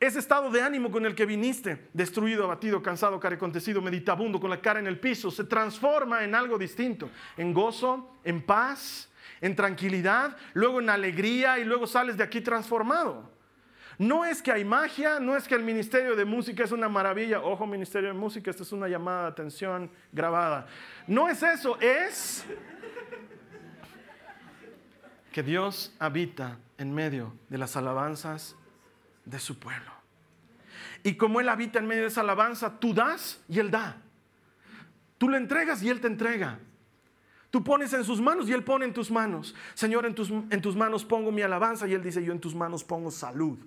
ese 0.03 0.19
estado 0.19 0.51
de 0.51 0.61
ánimo 0.61 0.91
con 0.91 1.07
el 1.07 1.15
que 1.15 1.25
viniste, 1.25 1.89
destruido, 1.93 2.43
abatido, 2.43 2.83
cansado, 2.83 3.21
carecontecido, 3.21 3.81
meditabundo, 3.81 4.41
con 4.41 4.51
la 4.51 4.61
cara 4.61 4.81
en 4.81 4.89
el 4.89 4.99
piso, 4.99 5.31
se 5.31 5.45
transforma 5.45 6.25
en 6.25 6.35
algo 6.35 6.59
distinto, 6.59 7.09
en 7.37 7.55
gozo, 7.55 8.17
en 8.25 8.43
paz, 8.43 9.09
en 9.41 9.55
tranquilidad, 9.55 10.37
luego 10.55 10.81
en 10.81 10.91
alegría 10.91 11.61
y 11.61 11.65
luego 11.65 11.87
sales 11.87 12.17
de 12.17 12.25
aquí 12.25 12.41
transformado. 12.41 13.31
No 13.97 14.25
es 14.25 14.43
que 14.43 14.51
hay 14.51 14.65
magia, 14.65 15.21
no 15.21 15.37
es 15.37 15.47
que 15.47 15.55
el 15.55 15.63
Ministerio 15.63 16.17
de 16.17 16.25
Música 16.25 16.65
es 16.65 16.73
una 16.73 16.89
maravilla. 16.89 17.41
Ojo, 17.41 17.65
Ministerio 17.65 18.09
de 18.09 18.19
Música, 18.19 18.51
esta 18.51 18.65
es 18.65 18.73
una 18.73 18.89
llamada 18.89 19.23
de 19.23 19.29
atención 19.29 19.89
grabada. 20.11 20.67
No 21.07 21.29
es 21.29 21.45
eso, 21.45 21.79
es 21.81 22.45
que 25.31 25.45
Dios 25.45 25.95
habita 26.01 26.59
en 26.77 26.93
medio 26.93 27.35
de 27.49 27.59
las 27.59 27.77
alabanzas 27.77 28.57
de 29.25 29.39
su 29.39 29.59
pueblo. 29.59 29.93
Y 31.03 31.17
como 31.17 31.41
Él 31.41 31.49
habita 31.49 31.79
en 31.79 31.87
medio 31.87 32.03
de 32.03 32.09
esa 32.09 32.21
alabanza, 32.21 32.79
tú 32.79 32.95
das 32.95 33.41
y 33.49 33.59
Él 33.59 33.71
da. 33.71 34.01
Tú 35.19 35.29
le 35.29 35.37
entregas 35.37 35.83
y 35.83 35.91
Él 35.91 36.01
te 36.01 36.07
entrega. 36.07 36.59
Tú 37.51 37.63
pones 37.63 37.93
en 37.93 38.05
sus 38.05 38.21
manos 38.21 38.49
y 38.49 38.53
Él 38.53 38.65
pone 38.65 38.85
en 38.85 38.95
tus 38.95 39.11
manos. 39.11 39.55
Señor, 39.75 40.07
en 40.07 40.15
tus, 40.15 40.31
en 40.31 40.61
tus 40.63 40.75
manos 40.75 41.05
pongo 41.05 41.31
mi 41.31 41.43
alabanza 41.43 41.87
y 41.87 41.95
Él 41.95 42.03
dice, 42.03 42.25
yo 42.25 42.33
en 42.33 42.41
tus 42.41 42.55
manos 42.55 42.83
pongo 42.83 43.11
salud. 43.11 43.59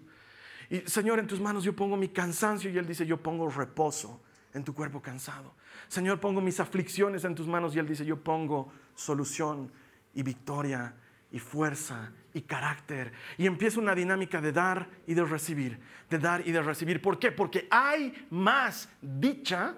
Y 0.69 0.79
Señor, 0.81 1.19
en 1.19 1.27
tus 1.27 1.39
manos 1.39 1.63
yo 1.63 1.75
pongo 1.75 1.95
mi 1.95 2.09
cansancio 2.09 2.71
y 2.71 2.77
Él 2.77 2.87
dice, 2.87 3.05
yo 3.05 3.21
pongo 3.21 3.49
reposo 3.49 4.21
en 4.53 4.63
tu 4.63 4.73
cuerpo 4.73 5.01
cansado. 5.01 5.53
Señor, 5.87 6.19
pongo 6.19 6.41
mis 6.41 6.59
aflicciones 6.59 7.25
en 7.25 7.35
tus 7.35 7.47
manos 7.47 7.75
y 7.75 7.79
Él 7.79 7.87
dice, 7.87 8.05
yo 8.05 8.23
pongo 8.23 8.71
solución 8.95 9.71
y 10.13 10.23
victoria 10.23 10.95
y 11.31 11.39
fuerza 11.39 12.11
y 12.35 12.41
carácter. 12.41 13.11
Y 13.37 13.47
empieza 13.47 13.79
una 13.79 13.95
dinámica 13.95 14.39
de 14.39 14.51
dar 14.51 14.87
y 15.07 15.15
de 15.15 15.23
recibir, 15.23 15.79
de 16.09 16.19
dar 16.19 16.47
y 16.47 16.51
de 16.51 16.61
recibir. 16.61 17.01
¿Por 17.01 17.17
qué? 17.17 17.31
Porque 17.31 17.67
hay 17.71 18.27
más 18.29 18.89
dicha 19.01 19.75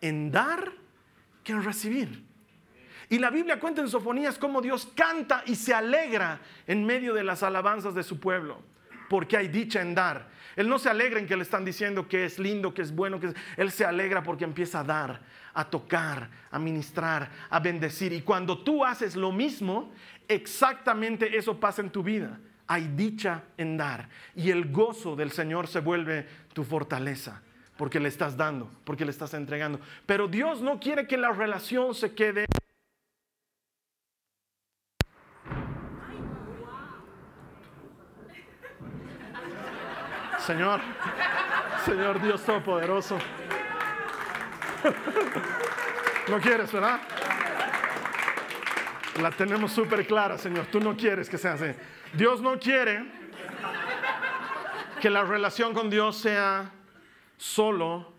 en 0.00 0.30
dar 0.30 0.70
que 1.42 1.52
en 1.52 1.64
recibir. 1.64 2.22
Y 3.08 3.18
la 3.18 3.30
Biblia 3.30 3.58
cuenta 3.58 3.80
en 3.80 3.88
Sofonías 3.88 4.38
cómo 4.38 4.60
Dios 4.60 4.92
canta 4.94 5.42
y 5.46 5.56
se 5.56 5.74
alegra 5.74 6.40
en 6.66 6.84
medio 6.84 7.14
de 7.14 7.24
las 7.24 7.42
alabanzas 7.42 7.94
de 7.94 8.02
su 8.02 8.20
pueblo 8.20 8.73
porque 9.08 9.36
hay 9.36 9.48
dicha 9.48 9.80
en 9.80 9.94
dar. 9.94 10.28
Él 10.56 10.68
no 10.68 10.78
se 10.78 10.88
alegra 10.88 11.18
en 11.18 11.26
que 11.26 11.36
le 11.36 11.42
están 11.42 11.64
diciendo 11.64 12.08
que 12.08 12.24
es 12.24 12.38
lindo, 12.38 12.72
que 12.72 12.82
es 12.82 12.94
bueno, 12.94 13.18
que 13.18 13.34
Él 13.56 13.70
se 13.70 13.84
alegra 13.84 14.22
porque 14.22 14.44
empieza 14.44 14.80
a 14.80 14.84
dar, 14.84 15.20
a 15.52 15.64
tocar, 15.68 16.30
a 16.50 16.58
ministrar, 16.58 17.30
a 17.50 17.58
bendecir. 17.60 18.12
Y 18.12 18.22
cuando 18.22 18.62
tú 18.62 18.84
haces 18.84 19.16
lo 19.16 19.32
mismo, 19.32 19.92
exactamente 20.28 21.36
eso 21.36 21.58
pasa 21.58 21.82
en 21.82 21.90
tu 21.90 22.02
vida. 22.02 22.38
Hay 22.66 22.88
dicha 22.94 23.42
en 23.56 23.76
dar. 23.76 24.08
Y 24.34 24.50
el 24.50 24.70
gozo 24.70 25.16
del 25.16 25.32
Señor 25.32 25.66
se 25.66 25.80
vuelve 25.80 26.26
tu 26.52 26.64
fortaleza 26.64 27.42
porque 27.76 27.98
le 27.98 28.08
estás 28.08 28.36
dando, 28.36 28.70
porque 28.84 29.04
le 29.04 29.10
estás 29.10 29.34
entregando. 29.34 29.80
Pero 30.06 30.28
Dios 30.28 30.60
no 30.60 30.78
quiere 30.78 31.06
que 31.06 31.16
la 31.16 31.32
relación 31.32 31.94
se 31.94 32.14
quede 32.14 32.46
Señor, 40.46 40.80
Señor 41.84 42.20
Dios 42.20 42.44
Todopoderoso. 42.44 43.18
No 46.28 46.40
quieres, 46.40 46.70
¿verdad? 46.72 47.00
La 49.20 49.30
tenemos 49.30 49.72
súper 49.72 50.06
clara, 50.06 50.36
Señor. 50.36 50.66
Tú 50.66 50.80
no 50.80 50.96
quieres 50.96 51.28
que 51.28 51.38
sea 51.38 51.54
así. 51.54 51.66
Dios 52.12 52.42
no 52.42 52.58
quiere 52.58 53.10
que 55.00 55.08
la 55.08 55.24
relación 55.24 55.72
con 55.72 55.88
Dios 55.88 56.18
sea 56.18 56.72
solo 57.36 58.12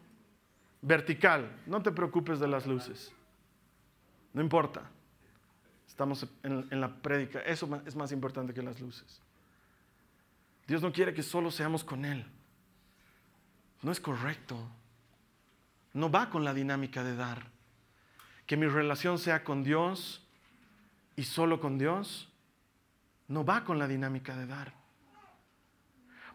vertical. 0.82 1.52
No 1.66 1.82
te 1.82 1.92
preocupes 1.92 2.40
de 2.40 2.48
las 2.48 2.66
luces. 2.66 3.14
No 4.34 4.42
importa. 4.42 4.84
Estamos 5.88 6.28
en, 6.44 6.82
la 6.82 6.90
prédica. 6.90 7.40
Eso 7.42 7.70
es 7.86 7.96
más 7.96 8.12
importante 8.12 8.54
que 8.54 8.62
las 8.62 8.80
luces. 8.80 9.22
Dios 10.68 10.82
no 10.82 10.92
quiere 10.92 11.14
que 11.14 11.24
solo 11.24 11.52
seamos 11.52 11.84
con 11.84 12.06
Él. 12.06 12.26
No 13.82 13.92
es 13.92 14.00
correcto. 14.00 14.58
No 15.94 16.10
va 16.10 16.30
con 16.30 16.44
la 16.44 16.54
dinámica 16.54 17.04
de 17.04 17.16
dar. 17.16 17.48
Que 18.46 18.58
mi 18.58 18.68
relación 18.68 19.20
sea 19.20 19.44
con 19.44 19.64
Dios 19.64 20.26
y 21.16 21.24
solo 21.24 21.60
con 21.60 21.78
Dios, 21.78 22.30
no 23.28 23.46
va 23.46 23.64
con 23.64 23.80
la 23.80 23.88
dinámica 23.88 24.36
de 24.36 24.46
dar. 24.46 24.74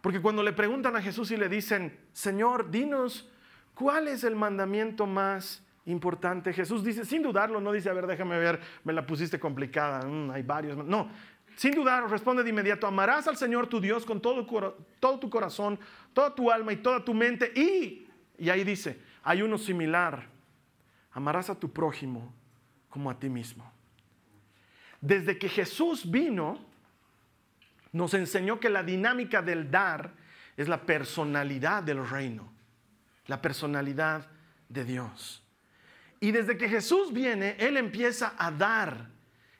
Porque 0.00 0.20
cuando 0.20 0.42
le 0.42 0.52
preguntan 0.52 0.96
a 0.96 1.02
Jesús 1.02 1.30
y 1.30 1.36
le 1.36 1.48
dicen, 1.48 1.98
Señor, 2.12 2.70
dinos, 2.70 3.28
¿cuál 3.74 4.08
es 4.08 4.24
el 4.24 4.34
mandamiento 4.34 5.06
más 5.06 5.62
importante? 5.84 6.52
Jesús 6.52 6.82
dice, 6.82 7.04
sin 7.04 7.22
dudarlo, 7.22 7.60
no 7.60 7.72
dice, 7.72 7.90
a 7.90 7.92
ver, 7.92 8.06
déjame 8.06 8.38
ver, 8.38 8.60
me 8.84 8.92
la 8.92 9.06
pusiste 9.06 9.38
complicada, 9.38 10.06
mm, 10.06 10.30
hay 10.30 10.42
varios. 10.42 10.76
No, 10.78 11.10
sin 11.56 11.74
dudar, 11.74 12.08
responde 12.08 12.42
de 12.42 12.50
inmediato, 12.50 12.86
amarás 12.86 13.28
al 13.28 13.36
Señor 13.36 13.66
tu 13.66 13.80
Dios 13.80 14.04
con 14.04 14.20
todo, 14.20 14.46
tu 15.18 15.30
corazón, 15.30 15.78
toda 16.12 16.34
tu 16.34 16.50
alma 16.50 16.72
y 16.72 16.76
toda 16.76 17.04
tu 17.04 17.12
mente. 17.12 17.52
Y, 17.54 18.08
y 18.38 18.48
ahí 18.48 18.64
dice, 18.64 19.00
hay 19.22 19.42
uno 19.42 19.58
similar, 19.58 20.26
amarás 21.12 21.50
a 21.50 21.58
tu 21.58 21.70
prójimo 21.72 22.32
como 22.88 23.10
a 23.10 23.18
ti 23.18 23.28
mismo. 23.28 23.70
Desde 25.00 25.38
que 25.38 25.48
Jesús 25.48 26.10
vino, 26.10 26.58
nos 27.92 28.14
enseñó 28.14 28.60
que 28.60 28.70
la 28.70 28.82
dinámica 28.82 29.42
del 29.42 29.70
dar 29.70 30.12
es 30.56 30.68
la 30.68 30.82
personalidad 30.82 31.82
del 31.82 32.08
reino, 32.08 32.52
la 33.26 33.40
personalidad 33.40 34.26
de 34.68 34.84
Dios. 34.84 35.42
Y 36.20 36.32
desde 36.32 36.56
que 36.56 36.68
Jesús 36.68 37.12
viene, 37.12 37.56
Él 37.58 37.76
empieza 37.76 38.34
a 38.36 38.50
dar 38.50 39.08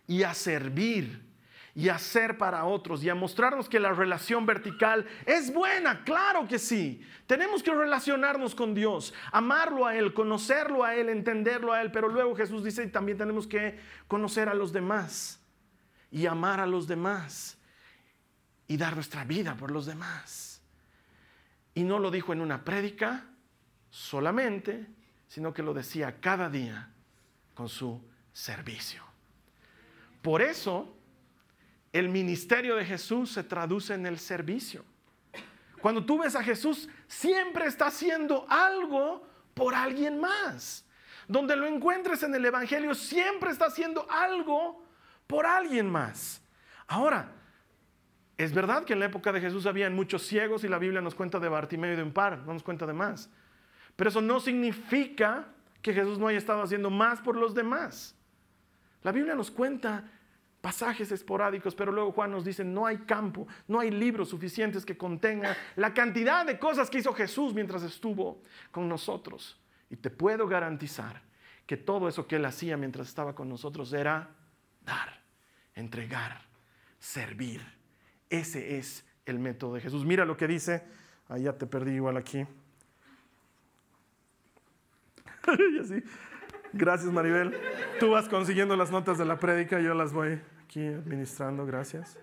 y 0.06 0.23
a 0.23 0.35
servir 0.35 1.29
y 1.74 1.88
hacer 1.88 2.36
para 2.36 2.64
otros 2.64 3.02
y 3.04 3.08
a 3.08 3.14
mostrarnos 3.14 3.68
que 3.68 3.80
la 3.80 3.92
relación 3.92 4.44
vertical 4.44 5.06
es 5.24 5.52
buena, 5.52 6.02
claro 6.04 6.46
que 6.48 6.58
sí. 6.58 7.00
Tenemos 7.26 7.62
que 7.62 7.72
relacionarnos 7.72 8.54
con 8.54 8.74
Dios, 8.74 9.14
amarlo 9.32 9.86
a 9.86 9.96
Él, 9.96 10.12
conocerlo 10.12 10.84
a 10.84 10.94
Él, 10.94 11.08
entenderlo 11.08 11.72
a 11.72 11.80
Él, 11.80 11.92
pero 11.92 12.08
luego 12.08 12.34
Jesús 12.34 12.64
dice 12.64 12.86
también 12.88 13.18
tenemos 13.18 13.46
que 13.46 13.78
conocer 14.08 14.48
a 14.48 14.54
los 14.54 14.72
demás 14.72 15.40
y 16.10 16.26
amar 16.26 16.60
a 16.60 16.66
los 16.66 16.88
demás 16.88 17.56
y 18.66 18.76
dar 18.76 18.94
nuestra 18.94 19.24
vida 19.24 19.56
por 19.56 19.70
los 19.70 19.86
demás. 19.86 20.60
Y 21.74 21.84
no 21.84 21.98
lo 21.98 22.10
dijo 22.10 22.32
en 22.32 22.40
una 22.40 22.64
prédica 22.64 23.26
solamente, 23.90 24.86
sino 25.28 25.54
que 25.54 25.62
lo 25.62 25.72
decía 25.72 26.20
cada 26.20 26.48
día 26.50 26.92
con 27.54 27.68
su 27.68 28.02
servicio. 28.32 29.04
Por 30.22 30.42
eso 30.42 31.00
el 31.92 32.09
ministerio 32.09 32.76
de 32.76 32.85
Jesús 32.85 33.32
se 33.32 33.42
traduce 33.42 33.94
en 33.94 34.06
el 34.06 34.18
servicio. 34.18 34.85
Cuando 35.80 36.04
tú 36.04 36.18
ves 36.18 36.37
a 36.37 36.42
Jesús, 36.42 36.88
siempre 37.09 37.66
está 37.66 37.87
haciendo 37.87 38.47
algo 38.49 39.26
por 39.54 39.75
alguien 39.75 40.20
más. 40.20 40.85
Donde 41.26 41.56
lo 41.56 41.66
encuentres 41.66 42.23
en 42.23 42.35
el 42.35 42.44
Evangelio, 42.44 42.94
siempre 42.94 43.50
está 43.50 43.66
haciendo 43.66 44.06
algo 44.11 44.85
por 45.26 45.47
alguien 45.47 45.88
más. 45.88 46.42
Ahora, 46.87 47.32
es 48.37 48.52
verdad 48.52 48.85
que 48.85 48.94
en 48.94 49.00
la 49.00 49.06
época 49.06 49.32
de 49.32 49.40
Jesús 49.40 49.66
había 49.66 49.88
muchos 49.90 50.23
ciegos 50.23 50.64
y 50.64 50.68
la 50.68 50.78
Biblia 50.78 51.00
nos 51.00 51.14
cuenta 51.14 51.38
de 51.38 51.49
Bartimeo 51.49 51.92
y 51.92 51.97
de 51.97 52.02
un 52.02 52.12
par, 52.12 52.38
no 52.38 52.54
nos 52.54 52.62
cuenta 52.62 52.87
de 52.87 52.92
más. 52.92 53.30
Pero 53.97 54.11
eso 54.11 54.20
no 54.20 54.40
significa 54.40 55.47
que 55.82 55.92
Jesús 55.92 56.18
no 56.18 56.26
haya 56.26 56.38
estado 56.38 56.62
haciendo 56.62 56.90
más 56.90 57.20
por 57.20 57.37
los 57.37 57.54
demás. 57.54 58.14
La 59.02 59.12
Biblia 59.12 59.35
nos 59.35 59.50
cuenta 59.50 60.04
pasajes 60.61 61.11
esporádicos, 61.11 61.75
pero 61.75 61.93
luego 61.93 62.12
Juan 62.12 62.31
nos 62.31 62.45
dice, 62.45 62.64
no 62.64 62.87
hay 62.87 62.99
campo, 62.99 63.47
no 63.67 63.81
hay 63.81 63.90
libros 63.90 64.29
suficientes 64.29 64.85
que 64.85 64.97
contengan 64.97 65.57
la 65.76 65.95
cantidad 65.95 66.45
de 66.45 66.59
cosas 66.59 66.90
que 66.90 66.99
hizo 66.99 67.12
Jesús 67.14 67.55
mientras 67.55 67.83
estuvo 67.83 68.43
con 68.71 68.88
nosotros. 68.88 69.59
Y 69.88 69.97
te 69.97 70.11
puedo 70.11 70.47
garantizar 70.47 71.23
que 71.67 71.76
todo 71.76 72.09
eso 72.09 72.26
que 72.26 72.37
él 72.37 72.45
hacía 72.45 72.76
mientras 72.76 73.09
estaba 73.09 73.35
con 73.35 73.49
nosotros 73.49 73.93
era 73.93 74.29
dar, 74.85 75.23
entregar, 75.75 76.43
servir. 76.99 77.62
Ese 78.29 78.76
es 78.79 79.05
el 79.25 79.38
método 79.38 79.75
de 79.75 79.81
Jesús. 79.81 80.05
Mira 80.05 80.25
lo 80.25 80.37
que 80.37 80.47
dice, 80.47 80.85
ahí 81.29 81.45
ya 81.45 81.52
te 81.52 81.67
perdí 81.67 81.93
igual 81.93 82.17
aquí. 82.17 82.47
y 85.75 85.79
así. 85.79 86.02
Gracias, 86.72 87.12
Maribel. 87.12 87.56
Tú 87.98 88.10
vas 88.10 88.28
consiguiendo 88.28 88.76
las 88.76 88.90
notas 88.90 89.18
de 89.18 89.24
la 89.24 89.38
prédica, 89.38 89.80
yo 89.80 89.92
las 89.94 90.12
voy 90.12 90.40
aquí 90.64 90.86
administrando, 90.86 91.66
gracias. 91.66 92.16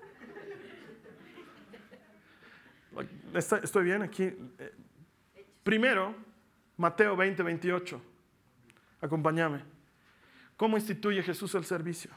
Estoy 3.33 3.83
bien 3.83 4.01
aquí. 4.01 4.33
Primero, 5.63 6.15
Mateo 6.77 7.15
20, 7.15 7.43
28. 7.43 8.01
Acompáñame. 9.01 9.63
¿Cómo 10.55 10.77
instituye 10.77 11.21
Jesús 11.21 11.53
el 11.55 11.65
servicio? 11.65 12.11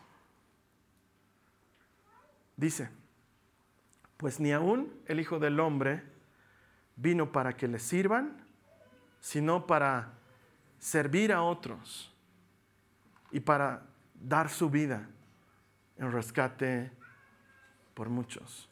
Dice, 2.56 2.90
pues 4.16 4.38
ni 4.38 4.52
aún 4.52 4.92
el 5.06 5.18
Hijo 5.18 5.38
del 5.38 5.58
Hombre 5.58 6.04
vino 6.96 7.32
para 7.32 7.56
que 7.56 7.66
le 7.66 7.78
sirvan, 7.78 8.37
sino 9.18 9.66
para 9.66 10.12
servir 10.78 11.32
a 11.32 11.42
otros 11.42 12.14
y 13.32 13.40
para 13.40 13.82
dar 14.14 14.49
su 14.49 14.68
vida 14.68 15.08
en 15.96 16.12
rescate 16.12 16.90
por 17.94 18.08
muchos. 18.08 18.68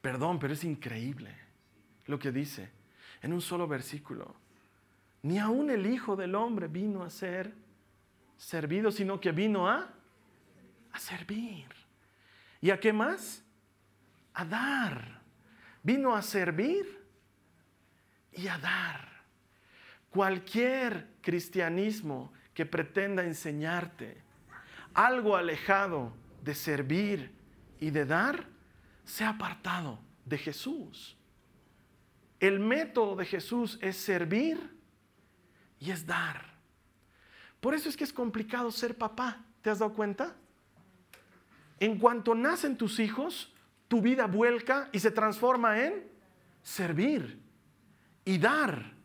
Perdón, 0.00 0.38
pero 0.38 0.54
es 0.54 0.64
increíble 0.64 1.34
lo 2.06 2.18
que 2.18 2.32
dice 2.32 2.70
en 3.22 3.32
un 3.32 3.40
solo 3.40 3.66
versículo. 3.68 4.34
Ni 5.22 5.38
aún 5.38 5.70
el 5.70 5.86
Hijo 5.86 6.16
del 6.16 6.34
Hombre 6.34 6.68
vino 6.68 7.02
a 7.02 7.10
ser 7.10 7.54
servido, 8.36 8.90
sino 8.90 9.20
que 9.20 9.32
vino 9.32 9.68
a, 9.68 9.90
a 10.92 10.98
servir. 10.98 11.66
¿Y 12.60 12.70
a 12.70 12.80
qué 12.80 12.92
más? 12.92 13.44
A 14.34 14.44
dar. 14.44 15.20
Vino 15.82 16.14
a 16.14 16.22
servir 16.22 17.06
y 18.32 18.48
a 18.48 18.58
dar. 18.58 19.08
Cualquier 20.10 21.06
cristianismo 21.20 22.32
que 22.60 22.66
pretenda 22.66 23.24
enseñarte 23.24 24.18
algo 24.92 25.34
alejado 25.34 26.12
de 26.44 26.54
servir 26.54 27.32
y 27.78 27.88
de 27.88 28.04
dar, 28.04 28.48
se 29.02 29.24
ha 29.24 29.30
apartado 29.30 29.98
de 30.26 30.36
Jesús. 30.36 31.16
El 32.38 32.60
método 32.60 33.16
de 33.16 33.24
Jesús 33.24 33.78
es 33.80 33.96
servir 33.96 34.76
y 35.78 35.90
es 35.90 36.04
dar. 36.04 36.52
Por 37.62 37.72
eso 37.72 37.88
es 37.88 37.96
que 37.96 38.04
es 38.04 38.12
complicado 38.12 38.70
ser 38.70 38.94
papá. 38.94 39.42
¿Te 39.62 39.70
has 39.70 39.78
dado 39.78 39.94
cuenta? 39.94 40.36
En 41.78 41.98
cuanto 41.98 42.34
nacen 42.34 42.76
tus 42.76 42.98
hijos, 42.98 43.54
tu 43.88 44.02
vida 44.02 44.26
vuelca 44.26 44.90
y 44.92 45.00
se 45.00 45.10
transforma 45.10 45.80
en 45.80 46.06
servir 46.62 47.40
y 48.26 48.36
dar. 48.36 48.99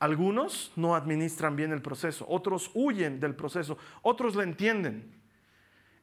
Algunos 0.00 0.72
no 0.76 0.94
administran 0.94 1.56
bien 1.56 1.72
el 1.72 1.82
proceso, 1.82 2.24
otros 2.28 2.70
huyen 2.74 3.18
del 3.18 3.34
proceso, 3.34 3.76
otros 4.02 4.34
lo 4.34 4.42
entienden. 4.42 5.12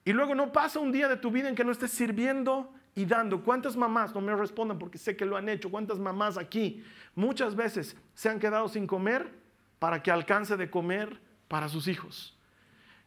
Y 0.04 0.14
luego 0.14 0.36
no 0.36 0.52
pasa 0.52 0.80
un 0.80 0.92
día 0.92 1.08
de 1.08 1.18
tu 1.18 1.32
vida 1.32 1.50
en 1.50 1.56
que 1.56 1.64
no 1.64 1.72
estés 1.72 1.92
sirviendo 1.92 2.72
y 2.94 3.06
dando. 3.06 3.42
¿Cuántas 3.44 3.76
mamás, 3.76 4.14
no 4.14 4.22
me 4.22 4.36
respondan 4.36 4.78
porque 4.78 4.98
sé 4.98 5.16
que 5.16 5.26
lo 5.26 5.38
han 5.38 5.50
hecho, 5.50 5.72
cuántas 5.72 5.98
mamás 5.98 6.38
aquí 6.38 6.84
muchas 7.16 7.56
veces 7.56 7.98
se 8.14 8.30
han 8.30 8.40
quedado 8.40 8.68
sin 8.68 8.86
comer 8.86 9.32
para 9.80 10.04
que 10.04 10.12
alcance 10.12 10.58
de 10.58 10.70
comer 10.70 11.20
para 11.48 11.70
sus 11.70 11.88
hijos? 11.88 12.38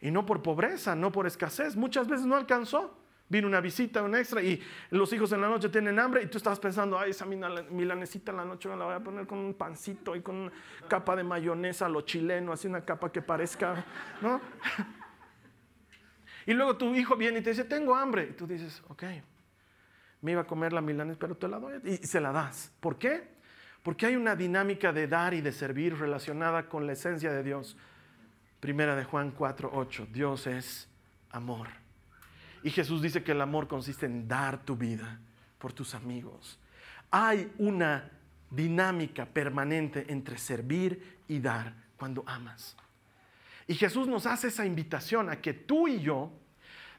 Y 0.01 0.11
no 0.11 0.27
por 0.27 0.43
pobreza, 0.43 0.97
no 0.97 1.13
por 1.13 1.27
escasez, 1.27 1.77
muchas 1.77 2.09
veces 2.09 2.27
no 2.27 2.35
alcanzó. 2.35 2.98
Vino 3.29 3.47
una 3.47 3.61
visita, 3.61 4.03
un 4.03 4.15
extra, 4.15 4.43
y 4.43 4.61
los 4.91 5.13
hijos 5.13 5.31
en 5.33 5.43
la 5.43 5.49
noche 5.49 5.69
tienen 5.69 5.99
hambre, 5.99 6.23
y 6.23 6.27
tú 6.27 6.39
estás 6.39 6.59
pensando, 6.59 6.99
ay, 6.99 7.11
esa 7.11 7.27
milanesita 7.27 8.31
en 8.31 8.39
la 8.39 8.45
noche 8.45 8.69
me 8.69 8.77
la 8.77 8.87
voy 8.87 8.95
a 8.95 9.01
poner 9.01 9.27
con 9.27 9.39
un 9.39 9.55
pancito 9.55 10.17
y 10.17 10.23
con 10.23 10.37
una 10.37 10.53
capa 10.89 11.15
de 11.15 11.25
mayonesa, 11.25 11.89
lo 11.89 12.01
chileno, 12.03 12.53
así 12.53 12.67
una 12.69 12.85
capa 12.85 13.13
que 13.13 13.21
parezca, 13.21 13.85
¿no? 14.23 14.41
Y 16.49 16.55
luego 16.55 16.79
tu 16.79 16.95
hijo 16.95 17.15
viene 17.15 17.41
y 17.41 17.43
te 17.43 17.51
dice, 17.51 17.65
tengo 17.65 17.95
hambre. 17.95 18.29
Y 18.31 18.33
tú 18.33 18.47
dices, 18.47 18.83
ok, 18.89 19.03
me 20.23 20.33
iba 20.33 20.41
a 20.41 20.47
comer 20.47 20.73
la 20.73 20.81
milanesa, 20.81 21.19
pero 21.19 21.37
te 21.37 21.47
la 21.47 21.59
doy. 21.59 21.79
Y 21.85 21.99
se 21.99 22.23
la 22.23 22.33
das. 22.33 22.73
¿Por 22.81 22.97
qué? 22.97 23.37
Porque 23.83 24.07
hay 24.07 24.17
una 24.17 24.35
dinámica 24.35 24.91
de 24.91 25.07
dar 25.07 25.35
y 25.35 25.43
de 25.43 25.53
servir 25.53 25.99
relacionada 25.99 26.67
con 26.67 26.87
la 26.87 26.95
esencia 26.95 27.31
de 27.33 27.43
Dios. 27.43 27.77
Primera 28.61 28.97
de 28.97 29.05
Juan 29.05 29.33
4, 29.33 29.71
8. 29.75 30.07
Dios 30.11 30.47
es 30.47 30.89
amor. 31.33 31.69
Y 32.63 32.71
Jesús 32.71 33.03
dice 33.03 33.23
que 33.23 33.33
el 33.33 33.41
amor 33.41 33.69
consiste 33.69 34.07
en 34.07 34.27
dar 34.27 34.65
tu 34.65 34.77
vida 34.77 35.21
por 35.59 35.73
tus 35.73 35.95
amigos. 35.95 36.59
Hay 37.11 37.53
una 37.59 38.11
dinámica 38.51 39.27
permanente 39.27 40.07
entre 40.09 40.39
servir 40.39 41.19
y 41.29 41.39
dar 41.39 41.75
cuando 41.97 42.25
amas. 42.27 42.77
Y 43.67 43.75
Jesús 43.75 44.09
nos 44.09 44.27
hace 44.27 44.49
esa 44.49 44.65
invitación 44.65 45.29
a 45.29 45.41
que 45.41 45.53
tú 45.53 45.89
y 45.89 46.01
yo 46.01 46.33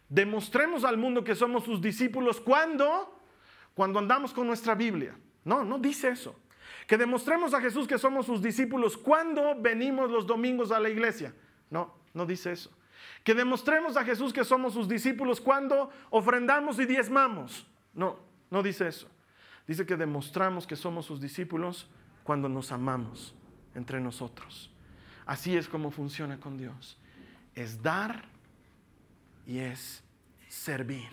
demostremos 0.08 0.84
al 0.84 0.98
mundo 0.98 1.24
que 1.24 1.36
somos 1.36 1.63
sus 1.63 1.82
discípulos 1.82 2.39
cuando 2.39 3.15
cuando 3.80 4.00
andamos 4.00 4.34
con 4.34 4.45
nuestra 4.45 4.76
Biblia. 4.76 5.17
No, 5.45 5.63
no 5.63 5.80
dice 5.80 6.10
eso. 6.10 6.36
Que 6.86 6.98
demostremos 6.98 7.54
a 7.54 7.62
Jesús 7.62 7.88
que 7.88 7.98
somos 7.98 8.26
sus 8.26 8.41
discípulos 8.41 8.98
cuando 8.98 9.56
venimos 9.58 10.12
los 10.12 10.28
domingos 10.28 10.72
a 10.72 10.82
la 10.82 10.89
iglesia. 10.89 11.34
No, 11.69 11.95
no 12.13 12.26
dice 12.26 12.52
eso. 12.52 12.69
Que 13.23 13.33
demostremos 13.33 13.97
a 13.97 14.03
Jesús 14.03 14.33
que 14.33 14.43
somos 14.43 14.73
sus 14.73 14.88
discípulos 14.88 15.41
cuando 15.41 15.91
ofrendamos 16.09 16.79
y 16.79 16.85
diezmamos. 16.85 17.65
No, 17.93 18.19
no 18.49 18.63
dice 18.63 18.88
eso. 18.88 19.07
Dice 19.67 19.85
que 19.85 19.95
demostramos 19.95 20.65
que 20.65 20.75
somos 20.75 21.05
sus 21.05 21.21
discípulos 21.21 21.88
cuando 22.23 22.49
nos 22.49 22.71
amamos 22.71 23.35
entre 23.75 23.99
nosotros. 23.99 24.71
Así 25.25 25.55
es 25.55 25.67
como 25.67 25.91
funciona 25.91 26.39
con 26.39 26.57
Dios. 26.57 26.97
Es 27.53 27.81
dar 27.81 28.25
y 29.45 29.59
es 29.59 30.03
servir. 30.47 31.09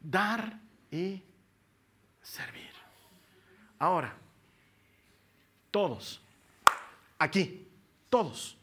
Dar 0.00 0.60
y 0.90 1.22
servir. 2.20 2.70
Ahora, 3.78 4.14
todos, 5.70 6.22
aquí, 7.18 7.66
todos, 8.08 8.56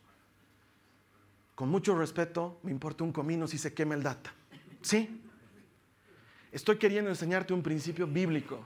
con 1.62 1.69
mucho 1.69 1.95
respeto, 1.95 2.60
me 2.63 2.71
importa 2.71 3.04
un 3.04 3.12
comino 3.12 3.45
si 3.45 3.60
se 3.60 3.71
quema 3.71 3.93
el 3.93 4.02
data. 4.02 4.34
¿Sí? 4.82 5.21
Estoy 6.52 6.78
queriendo 6.78 7.12
enseñarte 7.12 7.54
un 7.54 7.62
principio 7.62 8.08
bíblico 8.08 8.65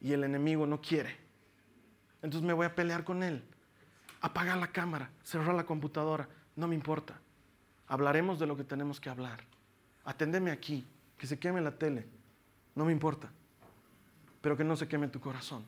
y 0.00 0.12
el 0.12 0.24
enemigo 0.24 0.66
no 0.66 0.80
quiere. 0.80 1.16
Entonces 2.22 2.44
me 2.44 2.52
voy 2.52 2.66
a 2.66 2.74
pelear 2.74 3.04
con 3.04 3.22
él. 3.22 3.44
Apagar 4.20 4.58
la 4.58 4.72
cámara, 4.72 5.12
cerrar 5.22 5.54
la 5.54 5.64
computadora, 5.64 6.28
no 6.56 6.66
me 6.66 6.74
importa. 6.74 7.20
Hablaremos 7.86 8.40
de 8.40 8.48
lo 8.48 8.56
que 8.56 8.64
tenemos 8.64 9.00
que 9.00 9.10
hablar. 9.10 9.38
Atendeme 10.04 10.50
aquí, 10.50 10.84
que 11.16 11.28
se 11.28 11.38
queme 11.38 11.60
la 11.60 11.78
tele, 11.78 12.04
no 12.74 12.84
me 12.84 12.90
importa. 12.90 13.30
Pero 14.40 14.56
que 14.56 14.64
no 14.64 14.74
se 14.74 14.88
queme 14.88 15.06
tu 15.06 15.20
corazón. 15.20 15.64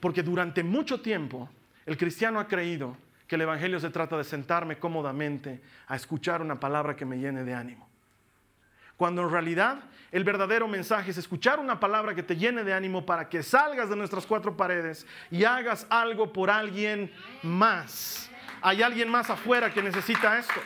Porque 0.00 0.24
durante 0.24 0.64
mucho 0.64 1.00
tiempo 1.00 1.48
el 1.86 1.96
cristiano 1.96 2.40
ha 2.40 2.48
creído 2.48 2.96
que 3.28 3.36
el 3.36 3.42
Evangelio 3.42 3.78
se 3.78 3.90
trata 3.90 4.16
de 4.16 4.24
sentarme 4.24 4.78
cómodamente 4.78 5.62
a 5.86 5.94
escuchar 5.94 6.40
una 6.40 6.58
palabra 6.58 6.96
que 6.96 7.04
me 7.04 7.18
llene 7.18 7.44
de 7.44 7.54
ánimo. 7.54 7.86
Cuando 8.96 9.22
en 9.22 9.30
realidad 9.30 9.80
el 10.10 10.24
verdadero 10.24 10.66
mensaje 10.66 11.10
es 11.10 11.18
escuchar 11.18 11.60
una 11.60 11.78
palabra 11.78 12.14
que 12.14 12.22
te 12.22 12.36
llene 12.36 12.64
de 12.64 12.72
ánimo 12.72 13.04
para 13.04 13.28
que 13.28 13.42
salgas 13.42 13.90
de 13.90 13.96
nuestras 13.96 14.26
cuatro 14.26 14.56
paredes 14.56 15.06
y 15.30 15.44
hagas 15.44 15.86
algo 15.90 16.32
por 16.32 16.50
alguien 16.50 17.12
más. 17.42 18.30
Hay 18.62 18.82
alguien 18.82 19.10
más 19.10 19.28
afuera 19.28 19.72
que 19.72 19.82
necesita 19.82 20.38
esto. 20.38 20.60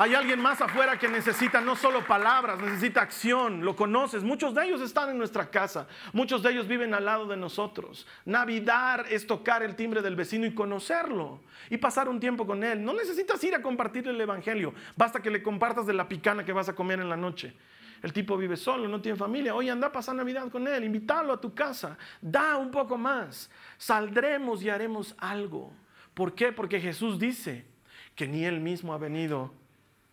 Hay 0.00 0.14
alguien 0.14 0.40
más 0.40 0.62
afuera 0.62 0.98
que 0.98 1.08
necesita 1.08 1.60
no 1.60 1.76
solo 1.76 2.06
palabras, 2.06 2.58
necesita 2.58 3.02
acción, 3.02 3.62
lo 3.62 3.76
conoces. 3.76 4.22
Muchos 4.22 4.54
de 4.54 4.64
ellos 4.64 4.80
están 4.80 5.10
en 5.10 5.18
nuestra 5.18 5.50
casa, 5.50 5.86
muchos 6.14 6.42
de 6.42 6.52
ellos 6.52 6.66
viven 6.66 6.94
al 6.94 7.04
lado 7.04 7.26
de 7.26 7.36
nosotros. 7.36 8.06
Navidad 8.24 9.04
es 9.10 9.26
tocar 9.26 9.62
el 9.62 9.76
timbre 9.76 10.00
del 10.00 10.16
vecino 10.16 10.46
y 10.46 10.54
conocerlo 10.54 11.42
y 11.68 11.76
pasar 11.76 12.08
un 12.08 12.18
tiempo 12.18 12.46
con 12.46 12.64
él. 12.64 12.82
No 12.82 12.94
necesitas 12.94 13.44
ir 13.44 13.54
a 13.54 13.60
compartirle 13.60 14.12
el 14.12 14.20
Evangelio, 14.22 14.72
basta 14.96 15.20
que 15.20 15.30
le 15.30 15.42
compartas 15.42 15.84
de 15.84 15.92
la 15.92 16.08
picana 16.08 16.46
que 16.46 16.54
vas 16.54 16.70
a 16.70 16.74
comer 16.74 16.98
en 17.00 17.10
la 17.10 17.18
noche. 17.18 17.54
El 18.02 18.14
tipo 18.14 18.38
vive 18.38 18.56
solo, 18.56 18.88
no 18.88 19.02
tiene 19.02 19.18
familia. 19.18 19.54
Oye, 19.54 19.70
anda 19.70 19.88
a 19.88 19.92
pasar 19.92 20.14
Navidad 20.14 20.48
con 20.48 20.66
él, 20.66 20.82
invítalo 20.82 21.34
a 21.34 21.40
tu 21.42 21.52
casa, 21.52 21.98
da 22.22 22.56
un 22.56 22.70
poco 22.70 22.96
más. 22.96 23.50
Saldremos 23.76 24.62
y 24.62 24.70
haremos 24.70 25.14
algo. 25.18 25.74
¿Por 26.14 26.34
qué? 26.34 26.52
Porque 26.52 26.80
Jesús 26.80 27.18
dice 27.18 27.66
que 28.14 28.26
ni 28.26 28.46
él 28.46 28.60
mismo 28.60 28.94
ha 28.94 28.98
venido 28.98 29.59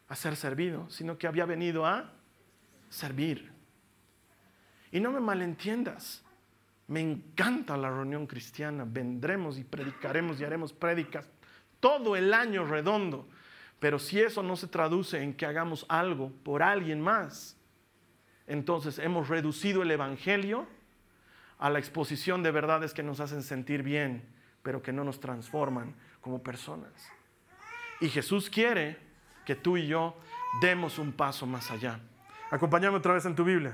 a 0.08 0.16
ser 0.16 0.36
servido, 0.36 0.90
sino 0.90 1.18
que 1.18 1.28
había 1.28 1.46
venido 1.46 1.86
a 1.86 2.12
servir. 2.90 3.52
Y 4.92 5.00
no 5.00 5.12
me 5.12 5.20
malentiendas, 5.20 6.24
me 6.88 7.02
encanta 7.02 7.76
la 7.76 7.90
reunión 7.90 8.26
cristiana, 8.26 8.86
vendremos 8.88 9.58
y 9.58 9.64
predicaremos 9.64 10.40
y 10.40 10.46
haremos 10.46 10.72
prédicas 10.72 11.30
todo 11.80 12.16
el 12.16 12.34
año 12.34 12.66
redondo, 12.66 13.28
pero 13.80 14.00
si 14.00 14.20
eso 14.20 14.42
no 14.42 14.56
se 14.56 14.68
traduce 14.68 15.22
en 15.22 15.34
que 15.34 15.46
hagamos 15.46 15.86
algo 15.90 16.32
por 16.44 16.64
alguien 16.64 17.02
más, 17.02 17.58
entonces 18.48 18.98
hemos 19.00 19.28
reducido 19.28 19.84
el 19.84 19.92
Evangelio 19.92 20.68
a 21.60 21.70
la 21.70 21.80
exposición 21.80 22.44
de 22.44 22.52
verdades 22.52 22.94
que 22.94 23.04
nos 23.04 23.20
hacen 23.20 23.44
sentir 23.44 23.84
bien, 23.84 24.24
pero 24.64 24.82
que 24.82 24.94
no 24.94 25.04
nos 25.04 25.20
transforman 25.20 25.96
como 26.22 26.42
personas. 26.42 26.92
Y 28.00 28.10
Jesús 28.10 28.50
quiere 28.50 29.07
que 29.48 29.56
tú 29.56 29.78
y 29.78 29.88
yo 29.88 30.14
demos 30.60 31.00
un 31.00 31.14
paso 31.14 31.46
más 31.46 31.72
allá. 31.72 32.02
Acompáñame 32.52 32.98
otra 32.98 33.14
vez 33.14 33.24
en 33.24 33.34
tu 33.34 33.46
Biblia. 33.46 33.74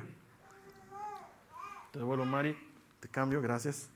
Te 1.92 1.98
devuelvo, 1.98 2.26
Mari. 2.26 2.56
Te 3.00 3.08
cambio, 3.08 3.42
gracias. 3.42 3.90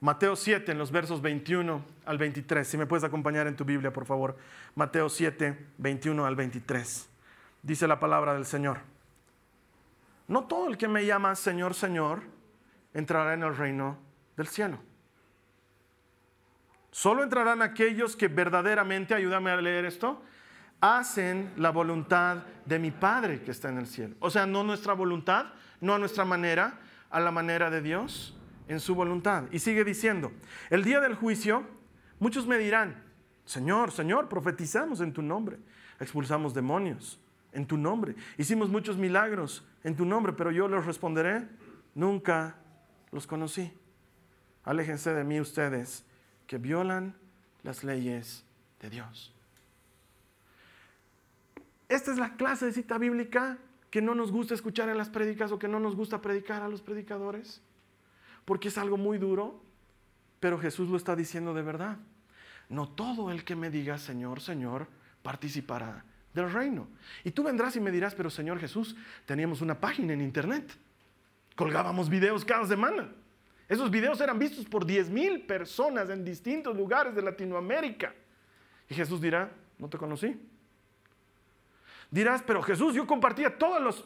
Mateo 0.00 0.36
7, 0.36 0.70
en 0.70 0.78
los 0.78 0.92
versos 0.92 1.20
21 1.20 1.84
al 2.04 2.18
23. 2.18 2.68
Si 2.68 2.78
me 2.78 2.86
puedes 2.86 3.02
acompañar 3.02 3.48
en 3.48 3.56
tu 3.56 3.64
Biblia, 3.64 3.92
por 3.92 4.06
favor. 4.06 4.36
Mateo 4.76 5.08
7, 5.08 5.58
21 5.78 6.24
al 6.24 6.36
23. 6.36 7.08
Dice 7.64 7.88
la 7.88 7.98
palabra 7.98 8.32
del 8.32 8.46
Señor. 8.46 8.78
No 10.28 10.44
todo 10.44 10.68
el 10.68 10.78
que 10.78 10.86
me 10.86 11.04
llama 11.04 11.34
Señor, 11.34 11.74
Señor, 11.74 12.22
entrará 12.94 13.34
en 13.34 13.42
el 13.42 13.56
reino 13.56 13.98
del 14.36 14.46
cielo. 14.46 14.78
Solo 16.96 17.22
entrarán 17.22 17.60
aquellos 17.60 18.16
que 18.16 18.26
verdaderamente, 18.26 19.12
ayúdame 19.12 19.50
a 19.50 19.60
leer 19.60 19.84
esto, 19.84 20.22
hacen 20.80 21.52
la 21.58 21.68
voluntad 21.68 22.44
de 22.64 22.78
mi 22.78 22.90
Padre 22.90 23.42
que 23.42 23.50
está 23.50 23.68
en 23.68 23.76
el 23.76 23.86
cielo. 23.86 24.16
O 24.18 24.30
sea, 24.30 24.46
no 24.46 24.64
nuestra 24.64 24.94
voluntad, 24.94 25.52
no 25.82 25.94
a 25.94 25.98
nuestra 25.98 26.24
manera, 26.24 26.80
a 27.10 27.20
la 27.20 27.30
manera 27.30 27.68
de 27.68 27.82
Dios 27.82 28.34
en 28.66 28.80
su 28.80 28.94
voluntad. 28.94 29.44
Y 29.52 29.58
sigue 29.58 29.84
diciendo, 29.84 30.32
el 30.70 30.84
día 30.84 31.00
del 31.00 31.16
juicio, 31.16 31.64
muchos 32.18 32.46
me 32.46 32.56
dirán, 32.56 33.04
Señor, 33.44 33.92
Señor, 33.92 34.30
profetizamos 34.30 35.02
en 35.02 35.12
tu 35.12 35.20
nombre, 35.20 35.58
expulsamos 36.00 36.54
demonios 36.54 37.20
en 37.52 37.66
tu 37.66 37.76
nombre, 37.76 38.14
hicimos 38.38 38.70
muchos 38.70 38.96
milagros 38.96 39.66
en 39.84 39.96
tu 39.96 40.06
nombre, 40.06 40.32
pero 40.32 40.50
yo 40.50 40.66
les 40.66 40.86
responderé, 40.86 41.46
nunca 41.94 42.56
los 43.12 43.26
conocí. 43.26 43.70
Aléjense 44.64 45.12
de 45.12 45.24
mí 45.24 45.38
ustedes 45.42 46.06
que 46.46 46.58
violan 46.58 47.14
las 47.62 47.84
leyes 47.84 48.44
de 48.80 48.90
Dios. 48.90 49.32
Esta 51.88 52.12
es 52.12 52.18
la 52.18 52.36
clase 52.36 52.66
de 52.66 52.72
cita 52.72 52.98
bíblica 52.98 53.58
que 53.90 54.02
no 54.02 54.14
nos 54.14 54.32
gusta 54.32 54.54
escuchar 54.54 54.88
en 54.88 54.98
las 54.98 55.08
prédicas 55.08 55.52
o 55.52 55.58
que 55.58 55.68
no 55.68 55.80
nos 55.80 55.94
gusta 55.94 56.20
predicar 56.20 56.62
a 56.62 56.68
los 56.68 56.82
predicadores 56.82 57.60
porque 58.46 58.68
es 58.68 58.78
algo 58.78 58.96
muy 58.96 59.18
duro, 59.18 59.60
pero 60.40 60.58
Jesús 60.58 60.88
lo 60.88 60.96
está 60.96 61.14
diciendo 61.14 61.52
de 61.52 61.62
verdad. 61.62 61.98
No 62.68 62.88
todo 62.88 63.30
el 63.30 63.44
que 63.44 63.56
me 63.56 63.70
diga 63.70 63.98
Señor, 63.98 64.40
Señor, 64.40 64.86
participará 65.22 66.04
del 66.32 66.50
reino. 66.50 66.88
Y 67.24 67.32
tú 67.32 67.42
vendrás 67.42 67.76
y 67.76 67.80
me 67.80 67.90
dirás, 67.90 68.14
pero 68.14 68.30
Señor 68.30 68.58
Jesús, 68.58 68.96
teníamos 69.26 69.60
una 69.60 69.80
página 69.80 70.12
en 70.12 70.20
internet, 70.20 70.76
colgábamos 71.56 72.08
videos 72.08 72.44
cada 72.44 72.66
semana. 72.66 73.08
Esos 73.68 73.90
videos 73.90 74.20
eran 74.20 74.38
vistos 74.38 74.64
por 74.64 74.86
10 74.86 75.10
mil 75.10 75.46
personas 75.46 76.08
en 76.10 76.24
distintos 76.24 76.76
lugares 76.76 77.14
de 77.14 77.22
Latinoamérica. 77.22 78.14
Y 78.88 78.94
Jesús 78.94 79.20
dirá, 79.20 79.50
no 79.78 79.88
te 79.88 79.98
conocí. 79.98 80.40
Dirás, 82.10 82.42
pero 82.46 82.62
Jesús, 82.62 82.94
yo 82.94 83.06
compartía 83.06 83.58
todos 83.58 83.82
los 83.82 84.04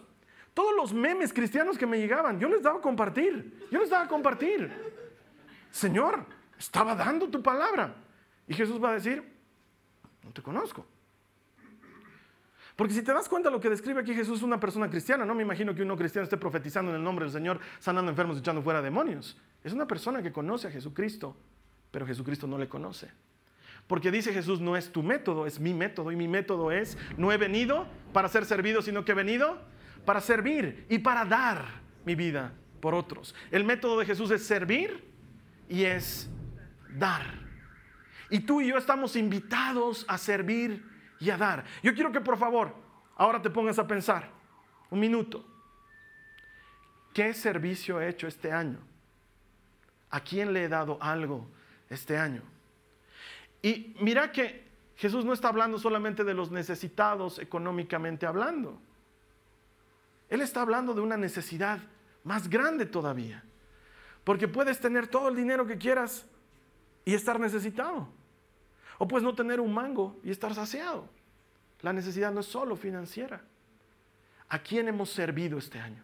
todos 0.55 0.75
los 0.75 0.92
memes 0.92 1.33
cristianos 1.33 1.79
que 1.79 1.87
me 1.87 1.99
llegaban, 1.99 2.40
yo 2.40 2.49
les 2.49 2.62
daba 2.62 2.79
a 2.79 2.83
compartir. 2.83 3.66
Yo 3.70 3.79
les 3.81 3.90
daba 3.90 4.05
a 4.05 4.09
compartir. 4.09 4.70
Señor, 5.70 6.27
estaba 6.59 6.94
dando 6.94 7.29
tu 7.29 7.42
palabra. 7.42 7.94
Y 8.49 8.55
Jesús 8.55 8.83
va 8.83 8.90
a 8.90 8.94
decir, 8.94 9.23
no 10.25 10.33
te 10.33 10.42
conozco. 10.42 10.85
Porque 12.81 12.95
si 12.95 13.03
te 13.03 13.12
das 13.12 13.29
cuenta 13.29 13.51
lo 13.51 13.61
que 13.61 13.69
describe 13.69 14.01
aquí 14.01 14.14
Jesús 14.14 14.38
es 14.38 14.43
una 14.43 14.59
persona 14.59 14.88
cristiana, 14.88 15.27
no 15.27 15.35
me 15.35 15.43
imagino 15.43 15.75
que 15.75 15.83
uno 15.83 15.99
cristiano 15.99 16.25
esté 16.25 16.38
profetizando 16.38 16.90
en 16.90 16.97
el 16.97 17.05
nombre 17.05 17.27
del 17.27 17.33
Señor, 17.35 17.61
sanando 17.79 18.11
enfermos, 18.11 18.38
echando 18.38 18.62
fuera 18.62 18.81
demonios. 18.81 19.37
Es 19.62 19.75
una 19.75 19.87
persona 19.87 20.23
que 20.23 20.33
conoce 20.33 20.69
a 20.69 20.71
Jesucristo, 20.71 21.37
pero 21.90 22.07
Jesucristo 22.07 22.47
no 22.47 22.57
le 22.57 22.71
conoce. 22.71 23.11
Porque 23.87 24.11
dice 24.11 24.33
Jesús, 24.33 24.62
no 24.62 24.79
es 24.79 24.90
tu 24.90 25.03
método, 25.03 25.45
es 25.47 25.61
mi 25.61 25.75
método. 25.75 26.11
Y 26.11 26.16
mi 26.16 26.27
método 26.27 26.73
es, 26.73 26.97
no 27.19 27.31
he 27.33 27.37
venido 27.37 27.87
para 28.14 28.31
ser 28.31 28.47
servido, 28.47 28.81
sino 28.81 29.05
que 29.05 29.12
he 29.12 29.14
venido 29.14 29.61
para 30.07 30.23
servir 30.23 30.87
y 30.88 31.01
para 31.01 31.27
dar 31.27 31.83
mi 32.07 32.14
vida 32.14 32.55
por 32.81 32.95
otros. 32.95 33.35
El 33.51 33.64
método 33.64 33.99
de 33.99 34.07
Jesús 34.07 34.31
es 34.31 34.43
servir 34.47 35.05
y 35.69 35.85
es 35.85 36.31
dar. 36.97 37.40
Y 38.31 38.40
tú 38.40 38.62
y 38.62 38.69
yo 38.69 38.79
estamos 38.79 39.16
invitados 39.16 40.07
a 40.09 40.16
servir 40.16 40.89
y 41.20 41.30
a 41.30 41.37
dar. 41.37 41.64
Yo 41.83 41.94
quiero 41.94 42.11
que 42.11 42.20
por 42.20 42.37
favor 42.37 42.74
ahora 43.16 43.40
te 43.40 43.50
pongas 43.50 43.78
a 43.78 43.87
pensar 43.87 44.30
un 44.90 44.98
minuto. 44.98 45.44
¿Qué 47.12 47.35
servicio 47.35 48.00
he 48.00 48.09
hecho 48.09 48.26
este 48.26 48.50
año? 48.50 48.78
¿A 50.11 50.20
quién 50.20 50.52
le 50.52 50.64
he 50.64 50.68
dado 50.68 50.98
algo 51.00 51.46
este 51.88 52.16
año? 52.16 52.42
Y 53.62 53.94
mira 54.00 54.33
que 54.33 54.68
Jesús 54.96 55.24
no 55.24 55.33
está 55.33 55.48
hablando 55.48 55.78
solamente 55.78 56.24
de 56.24 56.35
los 56.35 56.50
necesitados 56.50 57.38
económicamente 57.38 58.26
hablando. 58.26 58.80
Él 60.28 60.40
está 60.40 60.62
hablando 60.62 60.94
de 60.94 61.00
una 61.00 61.16
necesidad 61.16 61.80
más 62.24 62.48
grande 62.48 62.87
todavía. 62.87 63.42
Porque 64.24 64.48
puedes 64.48 64.78
tener 64.80 65.09
todo 65.09 65.28
el 65.28 65.37
dinero 65.37 65.66
que 65.66 65.78
quieras 65.78 66.26
y 67.04 67.14
estar 67.14 67.40
necesitado. 67.40 68.09
O 69.03 69.09
puedes 69.09 69.25
no 69.25 69.35
tener 69.35 69.61
un 69.61 69.73
mango 69.73 70.21
y 70.23 70.31
estar 70.31 70.55
saciado. 70.55 71.09
La 71.81 71.91
necesidad 71.91 72.33
no 72.33 72.41
es 72.41 72.47
solo 72.47 72.77
financiera. 72.77 73.41
¿A 74.51 74.59
quién 74.59 74.89
hemos 74.89 75.09
servido 75.09 75.57
este 75.57 75.81
año? 75.81 76.03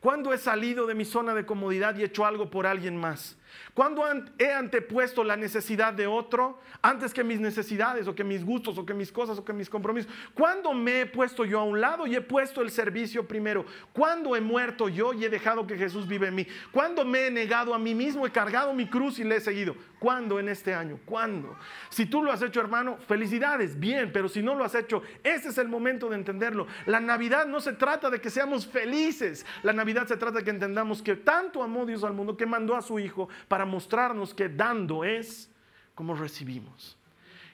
¿Cuándo 0.00 0.32
he 0.32 0.38
salido 0.38 0.86
de 0.86 0.94
mi 0.94 1.04
zona 1.04 1.34
de 1.34 1.44
comodidad 1.44 1.94
y 1.94 2.04
hecho 2.04 2.24
algo 2.24 2.48
por 2.48 2.66
alguien 2.66 2.96
más? 2.96 3.36
¿Cuándo 3.74 4.04
he 4.38 4.52
antepuesto 4.52 5.22
la 5.22 5.36
necesidad 5.36 5.92
de 5.92 6.06
otro 6.06 6.58
antes 6.82 7.12
que 7.12 7.24
mis 7.24 7.40
necesidades 7.40 8.08
o 8.08 8.14
que 8.14 8.24
mis 8.24 8.44
gustos 8.44 8.78
o 8.78 8.86
que 8.86 8.94
mis 8.94 9.12
cosas 9.12 9.38
o 9.38 9.44
que 9.44 9.52
mis 9.52 9.68
compromisos? 9.68 10.10
¿Cuándo 10.34 10.72
me 10.72 11.02
he 11.02 11.06
puesto 11.06 11.44
yo 11.44 11.60
a 11.60 11.64
un 11.64 11.80
lado 11.80 12.06
y 12.06 12.16
he 12.16 12.20
puesto 12.20 12.62
el 12.62 12.70
servicio 12.70 13.26
primero? 13.26 13.66
¿Cuándo 13.92 14.34
he 14.34 14.40
muerto 14.40 14.88
yo 14.88 15.12
y 15.12 15.24
he 15.24 15.28
dejado 15.28 15.66
que 15.66 15.76
Jesús 15.76 16.08
vive 16.08 16.28
en 16.28 16.34
mí? 16.34 16.46
¿Cuándo 16.72 17.04
me 17.04 17.26
he 17.26 17.30
negado 17.30 17.74
a 17.74 17.78
mí 17.78 17.94
mismo, 17.94 18.26
he 18.26 18.30
cargado 18.30 18.72
mi 18.72 18.88
cruz 18.88 19.18
y 19.18 19.24
le 19.24 19.36
he 19.36 19.40
seguido? 19.40 19.76
¿Cuándo 19.98 20.38
en 20.38 20.48
este 20.48 20.74
año? 20.74 20.98
¿Cuándo? 21.04 21.56
Si 21.88 22.06
tú 22.06 22.22
lo 22.22 22.30
has 22.30 22.42
hecho, 22.42 22.60
hermano, 22.60 22.98
felicidades, 23.08 23.78
bien, 23.78 24.10
pero 24.12 24.28
si 24.28 24.42
no 24.42 24.54
lo 24.54 24.64
has 24.64 24.74
hecho, 24.74 25.02
ese 25.24 25.48
es 25.48 25.58
el 25.58 25.68
momento 25.68 26.08
de 26.08 26.16
entenderlo. 26.16 26.66
La 26.84 27.00
Navidad 27.00 27.46
no 27.46 27.60
se 27.60 27.72
trata 27.72 28.10
de 28.10 28.20
que 28.20 28.30
seamos 28.30 28.66
felices. 28.66 29.46
La 29.62 29.72
Navidad 29.72 30.06
se 30.06 30.16
trata 30.16 30.38
de 30.38 30.44
que 30.44 30.50
entendamos 30.50 31.02
que 31.02 31.16
tanto 31.16 31.62
amó 31.62 31.86
Dios 31.86 32.04
al 32.04 32.12
mundo 32.12 32.36
que 32.36 32.46
mandó 32.46 32.76
a 32.76 32.82
su 32.82 32.98
Hijo 32.98 33.28
para 33.48 33.64
mostrarnos 33.64 34.34
que 34.34 34.48
dando 34.48 35.04
es 35.04 35.50
como 35.94 36.14
recibimos. 36.14 36.96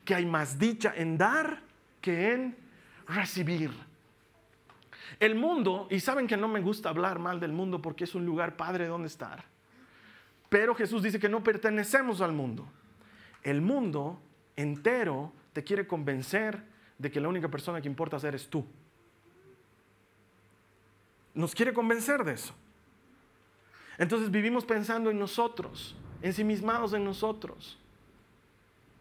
Que 0.05 0.15
hay 0.15 0.27
más 0.27 0.59
dicha 0.59 0.93
en 0.97 1.17
dar 1.17 1.63
que 2.01 2.33
en 2.33 2.57
recibir. 3.07 3.71
El 5.21 5.35
mundo, 5.35 5.87
y 5.91 6.01
saben 6.01 6.27
que 6.27 6.37
no 6.37 6.49
me 6.49 6.61
gusta 6.61 6.89
hablar 6.89 7.19
mal 7.19 7.39
del 7.39 7.53
mundo 7.53 7.81
porque 7.81 8.05
es 8.05 8.15
un 8.15 8.25
lugar 8.25 8.57
padre 8.57 8.87
donde 8.87 9.09
estar. 9.09 9.45
Pero 10.49 10.75
Jesús 10.75 11.03
dice 11.03 11.19
que 11.19 11.29
no 11.29 11.43
pertenecemos 11.43 12.21
al 12.21 12.33
mundo. 12.33 12.69
El 13.43 13.61
mundo 13.61 14.21
entero 14.57 15.33
te 15.53 15.65
quiere 15.65 15.87
convencer 15.87 16.63
de 16.99 17.11
que 17.11 17.21
la 17.21 17.29
única 17.29 17.49
persona 17.49 17.81
que 17.81 17.89
importa 17.89 18.19
ser 18.19 18.35
es 18.35 18.49
tú. 18.49 18.67
Nos 21.35 21.55
quiere 21.55 21.73
convencer 21.73 22.25
de 22.25 22.35
eso. 22.35 22.55
Entonces 24.03 24.33
vivimos 24.33 24.65
pensando 24.65 25.13
en 25.13 25.19
nosotros, 25.21 25.95
ensimismados 26.23 26.93
en 26.93 27.05
nosotros. 27.05 27.79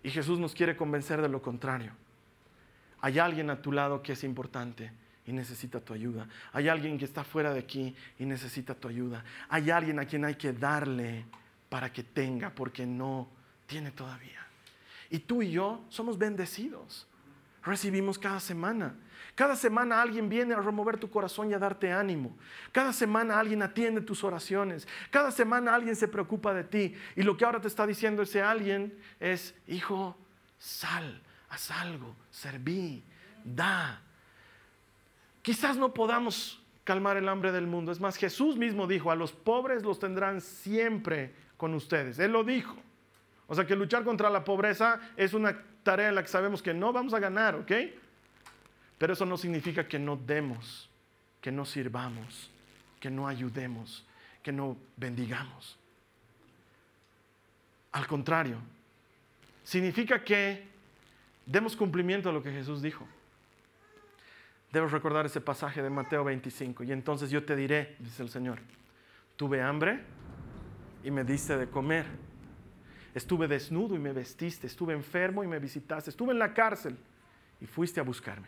Y 0.03 0.11
Jesús 0.11 0.37
nos 0.37 0.53
quiere 0.53 0.77
convencer 0.77 1.23
de 1.23 1.27
lo 1.27 1.41
contrario. 1.41 1.91
Hay 2.99 3.17
alguien 3.17 3.49
a 3.49 3.59
tu 3.59 3.71
lado 3.71 4.03
que 4.03 4.13
es 4.13 4.23
importante 4.23 4.91
y 5.25 5.33
necesita 5.33 5.79
tu 5.79 5.95
ayuda. 5.95 6.27
Hay 6.53 6.69
alguien 6.69 6.99
que 6.99 7.05
está 7.05 7.23
fuera 7.23 7.51
de 7.51 7.57
aquí 7.57 7.95
y 8.19 8.25
necesita 8.25 8.75
tu 8.75 8.89
ayuda. 8.89 9.25
Hay 9.49 9.71
alguien 9.71 9.97
a 9.97 10.05
quien 10.05 10.23
hay 10.23 10.35
que 10.35 10.53
darle 10.53 11.25
para 11.67 11.91
que 11.91 12.03
tenga, 12.03 12.51
porque 12.51 12.85
no 12.85 13.27
tiene 13.65 13.89
todavía. 13.89 14.45
Y 15.09 15.17
tú 15.17 15.41
y 15.41 15.49
yo 15.49 15.83
somos 15.89 16.15
bendecidos. 16.19 17.07
Recibimos 17.63 18.17
cada 18.17 18.39
semana. 18.39 18.95
Cada 19.35 19.55
semana 19.55 20.01
alguien 20.01 20.29
viene 20.29 20.53
a 20.53 20.59
remover 20.59 20.97
tu 20.97 21.09
corazón 21.09 21.51
y 21.51 21.53
a 21.53 21.59
darte 21.59 21.91
ánimo. 21.91 22.35
Cada 22.71 22.91
semana 22.91 23.39
alguien 23.39 23.61
atiende 23.61 24.01
tus 24.01 24.23
oraciones. 24.23 24.87
Cada 25.09 25.31
semana 25.31 25.73
alguien 25.73 25.95
se 25.95 26.07
preocupa 26.07 26.53
de 26.53 26.63
ti. 26.63 26.95
Y 27.15 27.21
lo 27.21 27.37
que 27.37 27.45
ahora 27.45 27.61
te 27.61 27.67
está 27.67 27.87
diciendo 27.87 28.23
ese 28.23 28.41
alguien 28.41 28.97
es, 29.19 29.55
hijo, 29.67 30.17
sal, 30.57 31.21
haz 31.49 31.71
algo, 31.71 32.15
serví, 32.29 33.03
da. 33.43 34.01
Quizás 35.41 35.77
no 35.77 35.93
podamos 35.93 36.61
calmar 36.83 37.15
el 37.17 37.29
hambre 37.29 37.51
del 37.51 37.67
mundo. 37.67 37.91
Es 37.91 37.99
más, 37.99 38.17
Jesús 38.17 38.57
mismo 38.57 38.87
dijo, 38.87 39.11
a 39.11 39.15
los 39.15 39.31
pobres 39.31 39.83
los 39.83 39.99
tendrán 39.99 40.41
siempre 40.41 41.33
con 41.57 41.73
ustedes. 41.73 42.19
Él 42.19 42.31
lo 42.31 42.43
dijo. 42.43 42.75
O 43.47 43.55
sea 43.55 43.65
que 43.65 43.75
luchar 43.75 44.03
contra 44.03 44.29
la 44.29 44.43
pobreza 44.43 44.99
es 45.17 45.33
una 45.33 45.61
tarea 45.83 46.09
en 46.09 46.15
la 46.15 46.23
que 46.23 46.29
sabemos 46.29 46.61
que 46.61 46.73
no 46.73 46.93
vamos 46.93 47.13
a 47.13 47.19
ganar, 47.19 47.55
¿ok? 47.55 47.71
Pero 48.97 49.13
eso 49.13 49.25
no 49.25 49.37
significa 49.37 49.87
que 49.87 49.97
no 49.97 50.15
demos, 50.15 50.89
que 51.41 51.51
no 51.51 51.65
sirvamos, 51.65 52.49
que 52.99 53.09
no 53.09 53.27
ayudemos, 53.27 54.05
que 54.43 54.51
no 54.51 54.77
bendigamos. 54.95 55.77
Al 57.91 58.07
contrario, 58.07 58.57
significa 59.63 60.23
que 60.23 60.67
demos 61.45 61.75
cumplimiento 61.75 62.29
a 62.29 62.33
lo 62.33 62.41
que 62.41 62.51
Jesús 62.51 62.81
dijo. 62.81 63.07
Debes 64.71 64.91
recordar 64.91 65.25
ese 65.25 65.41
pasaje 65.41 65.81
de 65.81 65.89
Mateo 65.89 66.23
25. 66.23 66.83
Y 66.83 66.91
entonces 66.91 67.29
yo 67.29 67.43
te 67.43 67.55
diré, 67.55 67.95
dice 67.99 68.23
el 68.23 68.29
Señor, 68.29 68.59
tuve 69.35 69.61
hambre 69.61 69.99
y 71.03 71.11
me 71.11 71.23
diste 71.23 71.57
de 71.57 71.67
comer. 71.67 72.05
Estuve 73.13 73.47
desnudo 73.47 73.95
y 73.95 73.99
me 73.99 74.13
vestiste, 74.13 74.67
estuve 74.67 74.93
enfermo 74.93 75.43
y 75.43 75.47
me 75.47 75.59
visitaste, 75.59 76.09
estuve 76.09 76.31
en 76.31 76.39
la 76.39 76.53
cárcel 76.53 76.97
y 77.59 77.65
fuiste 77.65 77.99
a 77.99 78.03
buscarme. 78.03 78.47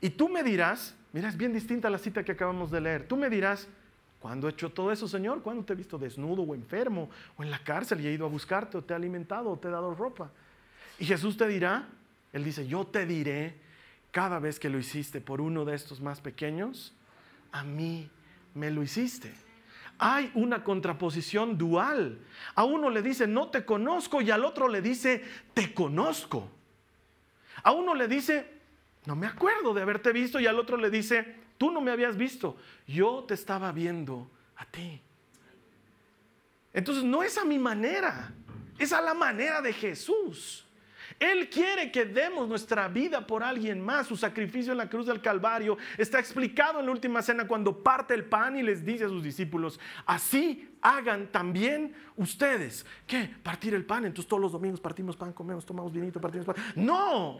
Y 0.00 0.10
tú 0.10 0.28
me 0.28 0.42
dirás, 0.42 0.94
mira, 1.12 1.28
es 1.28 1.36
bien 1.36 1.52
distinta 1.52 1.90
la 1.90 1.98
cita 1.98 2.22
que 2.22 2.32
acabamos 2.32 2.70
de 2.70 2.80
leer, 2.80 3.06
tú 3.06 3.16
me 3.16 3.28
dirás, 3.28 3.68
¿cuándo 4.20 4.48
he 4.48 4.52
hecho 4.52 4.70
todo 4.70 4.92
eso, 4.92 5.08
Señor? 5.08 5.42
¿Cuándo 5.42 5.64
te 5.64 5.72
he 5.72 5.76
visto 5.76 5.98
desnudo 5.98 6.42
o 6.42 6.54
enfermo 6.54 7.10
o 7.36 7.42
en 7.42 7.50
la 7.50 7.62
cárcel 7.62 8.00
y 8.00 8.06
he 8.06 8.12
ido 8.12 8.26
a 8.26 8.28
buscarte 8.28 8.78
o 8.78 8.82
te 8.82 8.92
he 8.92 8.96
alimentado 8.96 9.50
o 9.50 9.58
te 9.58 9.68
he 9.68 9.70
dado 9.70 9.94
ropa? 9.94 10.30
Y 10.98 11.04
Jesús 11.04 11.36
te 11.36 11.48
dirá, 11.48 11.88
Él 12.32 12.44
dice, 12.44 12.66
yo 12.66 12.86
te 12.86 13.06
diré 13.06 13.54
cada 14.10 14.38
vez 14.38 14.58
que 14.58 14.68
lo 14.68 14.78
hiciste 14.78 15.20
por 15.20 15.40
uno 15.40 15.64
de 15.64 15.74
estos 15.74 16.00
más 16.00 16.20
pequeños, 16.20 16.94
a 17.52 17.64
mí 17.64 18.08
me 18.54 18.70
lo 18.70 18.82
hiciste. 18.82 19.32
Hay 20.02 20.30
una 20.34 20.64
contraposición 20.64 21.58
dual. 21.58 22.18
A 22.54 22.64
uno 22.64 22.88
le 22.88 23.02
dice, 23.02 23.26
no 23.26 23.48
te 23.48 23.66
conozco, 23.66 24.22
y 24.22 24.30
al 24.30 24.46
otro 24.46 24.66
le 24.66 24.80
dice, 24.80 25.22
te 25.52 25.74
conozco. 25.74 26.50
A 27.62 27.72
uno 27.72 27.94
le 27.94 28.08
dice, 28.08 28.46
no 29.04 29.14
me 29.14 29.26
acuerdo 29.26 29.74
de 29.74 29.82
haberte 29.82 30.10
visto, 30.12 30.40
y 30.40 30.46
al 30.46 30.58
otro 30.58 30.78
le 30.78 30.88
dice, 30.88 31.36
tú 31.58 31.70
no 31.70 31.82
me 31.82 31.90
habías 31.90 32.16
visto, 32.16 32.56
yo 32.86 33.24
te 33.28 33.34
estaba 33.34 33.72
viendo 33.72 34.30
a 34.56 34.64
ti. 34.64 35.02
Entonces 36.72 37.04
no 37.04 37.22
es 37.22 37.36
a 37.36 37.44
mi 37.44 37.58
manera, 37.58 38.32
es 38.78 38.94
a 38.94 39.02
la 39.02 39.12
manera 39.12 39.60
de 39.60 39.74
Jesús. 39.74 40.64
Él 41.20 41.50
quiere 41.50 41.92
que 41.92 42.06
demos 42.06 42.48
nuestra 42.48 42.88
vida 42.88 43.26
por 43.26 43.42
alguien 43.42 43.84
más. 43.84 44.06
Su 44.06 44.16
sacrificio 44.16 44.72
en 44.72 44.78
la 44.78 44.88
cruz 44.88 45.06
del 45.06 45.20
Calvario 45.20 45.76
está 45.98 46.18
explicado 46.18 46.80
en 46.80 46.86
la 46.86 46.92
última 46.92 47.20
cena 47.20 47.46
cuando 47.46 47.82
parte 47.82 48.14
el 48.14 48.24
pan 48.24 48.56
y 48.56 48.62
les 48.62 48.84
dice 48.86 49.04
a 49.04 49.08
sus 49.08 49.22
discípulos, 49.22 49.78
así 50.06 50.74
hagan 50.80 51.30
también 51.30 51.94
ustedes. 52.16 52.86
¿Qué? 53.06 53.30
Partir 53.42 53.74
el 53.74 53.84
pan. 53.84 54.06
Entonces 54.06 54.26
todos 54.26 54.40
los 54.40 54.52
domingos 54.52 54.80
partimos 54.80 55.14
pan, 55.14 55.34
comemos, 55.34 55.66
tomamos 55.66 55.92
vinito, 55.92 56.18
partimos 56.22 56.46
pan. 56.46 56.56
No. 56.74 57.38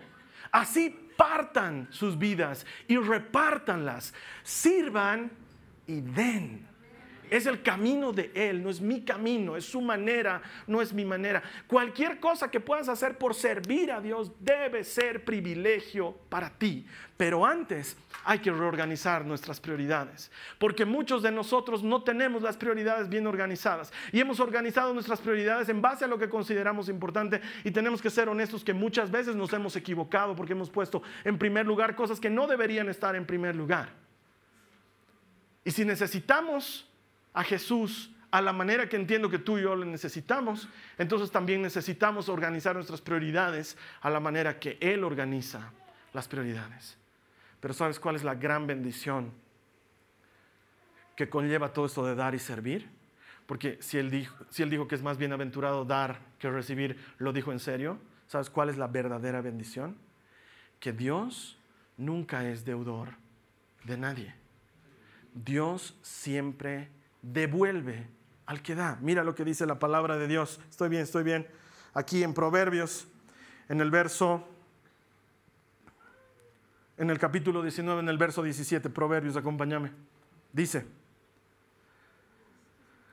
Así 0.53 0.95
partan 1.16 1.88
sus 1.90 2.19
vidas 2.19 2.66
y 2.87 2.99
repártanlas. 2.99 4.12
Sirvan 4.43 5.31
y 5.87 6.03
den. 6.03 6.70
Es 7.31 7.47
el 7.47 7.62
camino 7.62 8.12
de 8.12 8.33
Él, 8.35 8.62
no 8.62 8.71
es 8.71 8.81
mi 8.81 9.03
camino, 9.03 9.57
es 9.57 9.64
su 9.64 9.81
manera, 9.81 10.43
no 10.66 10.83
es 10.83 10.93
mi 10.93 11.05
manera. 11.05 11.43
Cualquier 11.69 12.19
cosa 12.19 12.51
que 12.51 12.59
puedas 12.59 12.88
hacer 12.88 13.16
por 13.16 13.35
servir 13.35 13.93
a 13.93 14.01
Dios 14.01 14.33
debe 14.40 14.83
ser 14.83 15.25
privilegio 15.25 16.16
para 16.29 16.51
ti. 16.51 16.85
Pero 17.16 17.47
antes 17.47 17.97
hay 18.25 18.40
que 18.40 18.51
reorganizar 18.51 19.25
nuestras 19.25 19.61
prioridades, 19.61 20.31
porque 20.59 20.85
muchos 20.85 21.23
de 21.23 21.31
nosotros 21.31 21.83
no 21.83 22.03
tenemos 22.03 22.43
las 22.43 22.57
prioridades 22.57 23.09
bien 23.09 23.27
organizadas 23.27 23.93
y 24.11 24.21
hemos 24.21 24.40
organizado 24.40 24.93
nuestras 24.93 25.21
prioridades 25.21 25.69
en 25.69 25.81
base 25.83 26.07
a 26.07 26.09
lo 26.09 26.19
que 26.19 26.29
consideramos 26.29 26.88
importante 26.88 27.40
y 27.62 27.71
tenemos 27.71 28.03
que 28.03 28.11
ser 28.11 28.29
honestos 28.29 28.64
que 28.64 28.73
muchas 28.73 29.11
veces 29.11 29.37
nos 29.37 29.53
hemos 29.53 29.77
equivocado 29.77 30.35
porque 30.35 30.55
hemos 30.55 30.71
puesto 30.71 31.03
en 31.23 31.38
primer 31.38 31.66
lugar 31.66 31.95
cosas 31.95 32.19
que 32.19 32.31
no 32.31 32.47
deberían 32.47 32.88
estar 32.88 33.14
en 33.14 33.27
primer 33.27 33.55
lugar. 33.55 33.90
Y 35.62 35.71
si 35.71 35.85
necesitamos 35.85 36.89
a 37.33 37.45
Jesús 37.45 38.11
a 38.31 38.40
la 38.40 38.53
manera 38.53 38.88
que 38.88 38.97
entiendo 38.97 39.29
que 39.29 39.38
tú 39.38 39.59
y 39.59 39.62
yo 39.62 39.75
le 39.75 39.87
necesitamos, 39.87 40.69
entonces 40.99 41.31
también 41.31 41.62
necesitamos 41.62 42.29
organizar 42.29 42.75
nuestras 42.77 43.01
prioridades 43.01 43.77
a 44.01 44.11
la 44.11 44.21
manera 44.21 44.59
que 44.59 44.79
Él 44.81 45.03
organiza 45.03 45.73
las 46.12 46.29
prioridades. 46.29 46.97
Pero 47.61 47.75
¿sabes 47.75 47.99
cuál 47.99 48.16
es 48.16 48.25
la 48.25 48.35
gran 48.35 48.66
bendición 48.66 49.33
que 51.16 51.29
conlleva 51.29 51.73
todo 51.73 51.87
esto 51.87 52.07
de 52.07 52.14
dar 52.14 52.35
y 52.35 52.38
servir? 52.38 52.88
Porque 53.47 53.79
si 53.81 53.99
él, 53.99 54.11
dijo, 54.11 54.35
si 54.49 54.62
él 54.62 54.71
dijo 54.71 54.87
que 54.87 54.95
es 54.95 55.03
más 55.03 55.19
bienaventurado 55.19 55.85
dar 55.85 56.21
que 56.38 56.49
recibir, 56.49 56.97
lo 57.19 57.33
dijo 57.33 57.51
en 57.51 57.59
serio. 57.59 57.99
¿Sabes 58.29 58.49
cuál 58.49 58.71
es 58.71 58.79
la 58.79 58.87
verdadera 58.87 59.40
bendición? 59.40 59.97
Que 60.79 60.93
Dios 60.93 61.59
nunca 61.97 62.49
es 62.49 62.64
deudor 62.64 63.09
de 63.85 63.99
nadie. 63.99 64.35
Dios 65.35 65.97
siempre 66.01 66.88
devuelve 67.23 68.09
al 68.47 68.63
que 68.63 68.75
da. 68.75 68.99
Mira 69.01 69.23
lo 69.23 69.35
que 69.35 69.45
dice 69.45 69.67
la 69.67 69.79
palabra 69.79 70.17
de 70.17 70.27
Dios. 70.27 70.61
Estoy 70.69 70.89
bien, 70.89 71.03
estoy 71.03 71.23
bien. 71.23 71.47
Aquí 71.95 72.23
en 72.23 72.35
Proverbios, 72.35 73.07
en 73.69 73.81
el 73.81 73.91
verso, 73.91 74.47
en 76.97 77.11
el 77.11 77.19
capítulo 77.19 77.63
19, 77.63 78.01
en 78.01 78.09
el 78.09 78.19
verso 78.19 78.43
17, 78.43 78.91
Proverbios, 78.91 79.37
acompáñame. 79.37 79.93
Dice, 80.53 80.87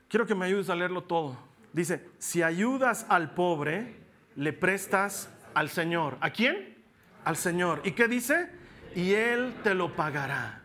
quiero 0.08 0.26
que 0.26 0.34
me 0.34 0.46
ayudes 0.46 0.68
a 0.70 0.74
leerlo 0.74 1.04
todo. 1.04 1.38
Dice, 1.72 2.08
si 2.18 2.42
ayudas 2.42 3.06
al 3.08 3.34
pobre, 3.34 3.96
le 4.34 4.52
prestas 4.52 5.30
al 5.54 5.68
Señor. 5.68 6.18
¿A 6.20 6.30
quién? 6.30 6.78
Al 7.24 7.36
Señor. 7.36 7.80
¿Y 7.84 7.92
qué 7.92 8.08
dice? 8.08 8.50
Y 8.94 9.12
Él 9.12 9.54
te 9.62 9.74
lo 9.74 9.94
pagará. 9.94 10.62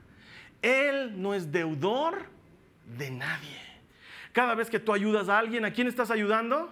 Él 0.61 1.21
no 1.21 1.33
es 1.33 1.51
deudor 1.51 2.32
de 2.85 3.11
nadie. 3.11 3.61
Cada 4.31 4.55
vez 4.55 4.69
que 4.69 4.79
tú 4.79 4.93
ayudas 4.93 5.29
a 5.29 5.37
alguien, 5.37 5.63
¿a 5.65 5.71
quién 5.71 5.87
estás 5.87 6.09
ayudando? 6.11 6.71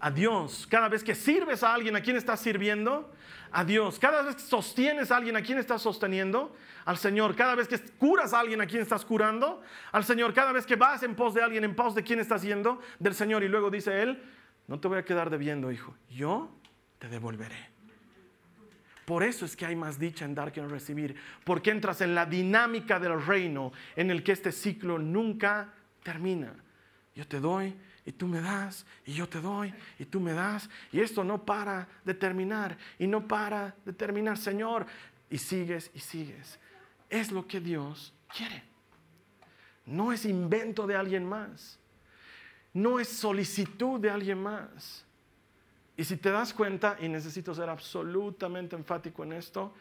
A 0.00 0.10
Dios. 0.10 0.66
Cada 0.70 0.88
vez 0.88 1.04
que 1.04 1.14
sirves 1.14 1.62
a 1.62 1.74
alguien, 1.74 1.94
¿a 1.96 2.00
quién 2.00 2.16
estás 2.16 2.40
sirviendo? 2.40 3.12
A 3.52 3.64
Dios. 3.64 3.98
Cada 3.98 4.22
vez 4.22 4.36
que 4.36 4.42
sostienes 4.42 5.10
a 5.10 5.16
alguien, 5.16 5.36
¿a 5.36 5.42
quién 5.42 5.58
estás 5.58 5.82
sosteniendo? 5.82 6.56
Al 6.84 6.96
Señor. 6.96 7.36
Cada 7.36 7.54
vez 7.54 7.68
que 7.68 7.78
curas 7.78 8.32
a 8.32 8.40
alguien, 8.40 8.60
¿a 8.60 8.66
quién 8.66 8.82
estás 8.82 9.04
curando? 9.04 9.62
Al 9.92 10.04
Señor. 10.04 10.32
Cada 10.32 10.52
vez 10.52 10.66
que 10.66 10.76
vas 10.76 11.02
en 11.02 11.14
pos 11.14 11.34
de 11.34 11.42
alguien, 11.42 11.64
¿en 11.64 11.74
pos 11.74 11.94
de 11.94 12.02
quién 12.02 12.20
estás 12.20 12.42
yendo? 12.42 12.80
Del 12.98 13.14
Señor. 13.14 13.44
Y 13.44 13.48
luego 13.48 13.70
dice 13.70 14.02
Él, 14.02 14.22
no 14.66 14.80
te 14.80 14.88
voy 14.88 14.98
a 14.98 15.04
quedar 15.04 15.30
debiendo, 15.30 15.70
hijo. 15.70 15.94
Yo 16.08 16.50
te 16.98 17.08
devolveré. 17.08 17.73
Por 19.04 19.22
eso 19.22 19.44
es 19.44 19.56
que 19.56 19.66
hay 19.66 19.76
más 19.76 19.98
dicha 19.98 20.24
en 20.24 20.34
dar 20.34 20.50
que 20.52 20.60
en 20.60 20.70
recibir, 20.70 21.14
porque 21.44 21.70
entras 21.70 22.00
en 22.00 22.14
la 22.14 22.24
dinámica 22.24 22.98
del 22.98 23.24
reino 23.24 23.72
en 23.96 24.10
el 24.10 24.22
que 24.22 24.32
este 24.32 24.50
ciclo 24.50 24.98
nunca 24.98 25.72
termina. 26.02 26.54
Yo 27.14 27.26
te 27.26 27.38
doy 27.38 27.74
y 28.06 28.12
tú 28.12 28.26
me 28.26 28.40
das, 28.40 28.86
y 29.04 29.12
yo 29.12 29.28
te 29.28 29.40
doy 29.40 29.74
y 29.98 30.06
tú 30.06 30.20
me 30.20 30.32
das, 30.32 30.68
y 30.90 31.00
esto 31.00 31.22
no 31.22 31.44
para 31.44 31.86
de 32.04 32.14
terminar, 32.14 32.76
y 32.98 33.06
no 33.06 33.28
para 33.28 33.74
de 33.84 33.92
terminar, 33.92 34.38
Señor, 34.38 34.86
y 35.28 35.38
sigues 35.38 35.90
y 35.94 36.00
sigues. 36.00 36.58
Es 37.10 37.30
lo 37.30 37.46
que 37.46 37.60
Dios 37.60 38.14
quiere. 38.34 38.62
No 39.86 40.12
es 40.12 40.24
invento 40.24 40.86
de 40.86 40.96
alguien 40.96 41.26
más, 41.26 41.78
no 42.72 42.98
es 42.98 43.08
solicitud 43.08 44.00
de 44.00 44.10
alguien 44.10 44.42
más 44.42 45.04
y 45.96 46.04
si 46.04 46.16
te 46.16 46.30
das 46.30 46.52
cuenta, 46.52 46.96
y 47.00 47.08
necesito 47.08 47.54
ser 47.54 47.68
absolutamente 47.68 48.74
enfático 48.74 49.22
en 49.22 49.34
esto, 49.34 49.72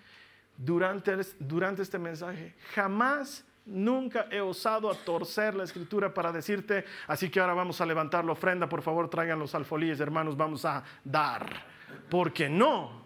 durante, 0.55 1.17
durante 1.39 1.81
este 1.81 1.97
mensaje, 1.97 2.55
jamás, 2.75 3.43
nunca 3.65 4.27
he 4.29 4.41
osado 4.41 4.91
a 4.91 4.95
torcer 4.95 5.55
la 5.55 5.63
escritura 5.63 6.13
para 6.13 6.31
decirte, 6.31 6.85
así 7.07 7.29
que 7.29 7.39
ahora 7.39 7.53
vamos 7.53 7.81
a 7.81 7.85
levantar 7.85 8.25
la 8.25 8.33
ofrenda, 8.33 8.69
por 8.69 8.81
favor 8.81 9.09
traigan 9.09 9.39
los 9.39 9.55
alfolíes, 9.55 9.99
hermanos, 9.99 10.37
vamos 10.37 10.65
a 10.65 10.83
dar. 11.03 11.65
Porque 12.09 12.49
no, 12.49 13.05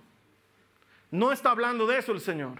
no 1.11 1.31
está 1.31 1.51
hablando 1.51 1.87
de 1.87 1.99
eso 1.99 2.11
el 2.11 2.21
Señor, 2.21 2.59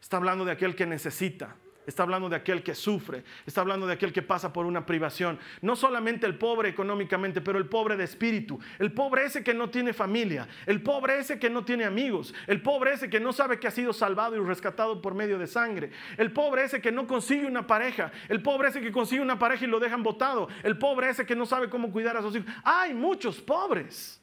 está 0.00 0.18
hablando 0.18 0.44
de 0.44 0.52
aquel 0.52 0.76
que 0.76 0.86
necesita 0.86 1.56
está 1.86 2.02
hablando 2.02 2.28
de 2.28 2.36
aquel 2.36 2.62
que 2.62 2.74
sufre, 2.74 3.22
está 3.46 3.60
hablando 3.60 3.86
de 3.86 3.94
aquel 3.94 4.12
que 4.12 4.22
pasa 4.22 4.52
por 4.52 4.66
una 4.66 4.84
privación. 4.84 5.38
No 5.62 5.76
solamente 5.76 6.26
el 6.26 6.36
pobre 6.36 6.68
económicamente, 6.68 7.40
pero 7.40 7.58
el 7.58 7.66
pobre 7.66 7.96
de 7.96 8.04
espíritu, 8.04 8.58
el 8.78 8.92
pobre 8.92 9.24
ese 9.24 9.44
que 9.44 9.54
no 9.54 9.70
tiene 9.70 9.92
familia, 9.92 10.48
el 10.66 10.82
pobre 10.82 11.18
ese 11.18 11.38
que 11.38 11.48
no 11.48 11.64
tiene 11.64 11.84
amigos, 11.84 12.34
el 12.46 12.60
pobre 12.60 12.92
ese 12.92 13.08
que 13.08 13.20
no 13.20 13.32
sabe 13.32 13.58
que 13.58 13.68
ha 13.68 13.70
sido 13.70 13.92
salvado 13.92 14.36
y 14.36 14.40
rescatado 14.40 15.00
por 15.00 15.14
medio 15.14 15.38
de 15.38 15.46
sangre, 15.46 15.90
el 16.16 16.32
pobre 16.32 16.64
ese 16.64 16.80
que 16.80 16.92
no 16.92 17.06
consigue 17.06 17.46
una 17.46 17.66
pareja, 17.66 18.10
el 18.28 18.42
pobre 18.42 18.68
ese 18.68 18.80
que 18.80 18.92
consigue 18.92 19.22
una 19.22 19.38
pareja 19.38 19.64
y 19.64 19.68
lo 19.68 19.80
dejan 19.80 20.02
botado, 20.02 20.48
el 20.62 20.78
pobre 20.78 21.10
ese 21.10 21.24
que 21.24 21.36
no 21.36 21.46
sabe 21.46 21.70
cómo 21.70 21.92
cuidar 21.92 22.16
a 22.16 22.22
sus 22.22 22.34
hijos. 22.34 22.52
Hay 22.64 22.94
muchos 22.94 23.40
pobres, 23.40 24.20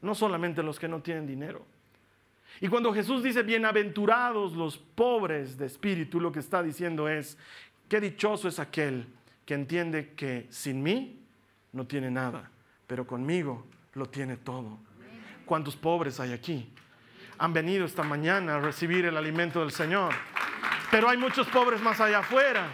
no 0.00 0.14
solamente 0.14 0.62
los 0.62 0.78
que 0.78 0.88
no 0.88 1.00
tienen 1.00 1.26
dinero. 1.26 1.75
Y 2.60 2.68
cuando 2.68 2.92
Jesús 2.92 3.22
dice, 3.22 3.42
bienaventurados 3.42 4.52
los 4.52 4.78
pobres 4.78 5.58
de 5.58 5.66
espíritu, 5.66 6.20
lo 6.20 6.32
que 6.32 6.40
está 6.40 6.62
diciendo 6.62 7.08
es, 7.08 7.36
qué 7.88 8.00
dichoso 8.00 8.48
es 8.48 8.58
aquel 8.58 9.06
que 9.44 9.54
entiende 9.54 10.14
que 10.14 10.46
sin 10.50 10.82
mí 10.82 11.20
no 11.72 11.86
tiene 11.86 12.10
nada, 12.10 12.50
pero 12.86 13.06
conmigo 13.06 13.66
lo 13.94 14.06
tiene 14.06 14.36
todo. 14.36 14.78
¿Cuántos 15.44 15.76
pobres 15.76 16.18
hay 16.18 16.32
aquí? 16.32 16.68
Han 17.38 17.52
venido 17.52 17.84
esta 17.84 18.02
mañana 18.02 18.56
a 18.56 18.60
recibir 18.60 19.04
el 19.04 19.16
alimento 19.16 19.60
del 19.60 19.70
Señor, 19.70 20.14
pero 20.90 21.08
hay 21.08 21.18
muchos 21.18 21.46
pobres 21.48 21.82
más 21.82 22.00
allá 22.00 22.20
afuera. 22.20 22.68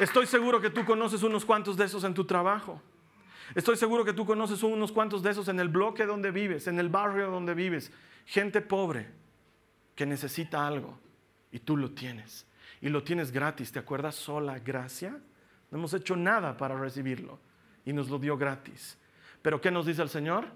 Estoy 0.00 0.26
seguro 0.26 0.60
que 0.60 0.70
tú 0.70 0.84
conoces 0.84 1.22
unos 1.22 1.44
cuantos 1.44 1.76
de 1.76 1.84
esos 1.84 2.02
en 2.02 2.14
tu 2.14 2.24
trabajo. 2.24 2.82
Estoy 3.54 3.76
seguro 3.76 4.04
que 4.04 4.12
tú 4.12 4.24
conoces 4.24 4.62
unos 4.62 4.92
cuantos 4.92 5.22
de 5.22 5.30
esos 5.30 5.48
en 5.48 5.60
el 5.60 5.68
bloque 5.68 6.06
donde 6.06 6.30
vives, 6.30 6.66
en 6.66 6.78
el 6.78 6.88
barrio 6.88 7.30
donde 7.30 7.54
vives. 7.54 7.92
Gente 8.26 8.60
pobre 8.60 9.08
que 9.94 10.06
necesita 10.06 10.66
algo 10.66 10.98
y 11.52 11.58
tú 11.60 11.76
lo 11.76 11.90
tienes. 11.92 12.46
y 12.80 12.90
lo 12.90 13.02
tienes 13.02 13.32
gratis. 13.32 13.72
¿Te 13.72 13.78
acuerdas? 13.78 14.14
Sola 14.14 14.58
gracia. 14.58 15.18
No 15.70 15.78
hemos 15.78 15.94
hecho 15.94 16.16
nada 16.16 16.56
para 16.56 16.76
recibirlo 16.78 17.38
y 17.84 17.92
nos 17.92 18.10
lo 18.10 18.18
dio 18.18 18.36
gratis. 18.36 18.98
Pero 19.40 19.60
¿qué 19.60 19.70
nos 19.70 19.86
dice 19.86 20.02
el 20.02 20.08
Señor? 20.08 20.46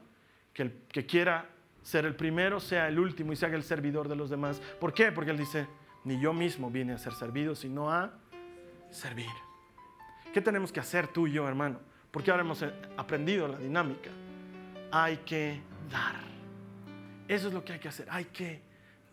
Que 0.53 0.63
el 0.63 0.73
que 0.93 1.07
quiera 1.07 1.49
ser 1.83 2.05
el 2.05 2.15
primero 2.15 2.61
sea 2.61 2.89
el 2.89 2.99
último 2.99 3.33
y 3.33 3.37
se 3.37 3.47
haga 3.47 3.57
el 3.57 3.63
servidor 3.63 4.09
de 4.09 4.17
los 4.17 4.29
demás. 4.29 4.61
¿Por 4.79 4.93
qué? 4.93 5.11
Porque 5.11 5.31
Él 5.31 5.39
dice, 5.39 5.67
ni 6.05 6.21
yo 6.21 6.33
mismo 6.33 6.71
vine 6.71 6.93
a 6.93 6.99
ser 6.99 7.15
servido, 7.15 7.55
sino 7.55 7.91
a 7.91 8.13
servir. 8.91 9.31
¿Qué 10.33 10.43
tenemos 10.43 10.71
que 10.71 10.81
hacer 10.81 11.09
tú 11.09 11.27
y 11.27 11.33
yo, 11.33 11.49
hermano? 11.49 11.81
Porque 12.19 12.33
ahora 12.33 12.43
hemos 12.43 12.65
aprendido 12.97 13.47
la 13.47 13.59
dinámica. 13.59 14.11
Hay 14.91 15.19
que 15.19 15.61
dar. 15.89 16.17
Eso 17.29 17.47
es 17.47 17.55
lo 17.55 17.65
que 17.65 17.75
hay 17.75 17.79
que 17.79 17.87
hacer. 17.87 18.09
Hay 18.11 18.25
que 18.25 18.61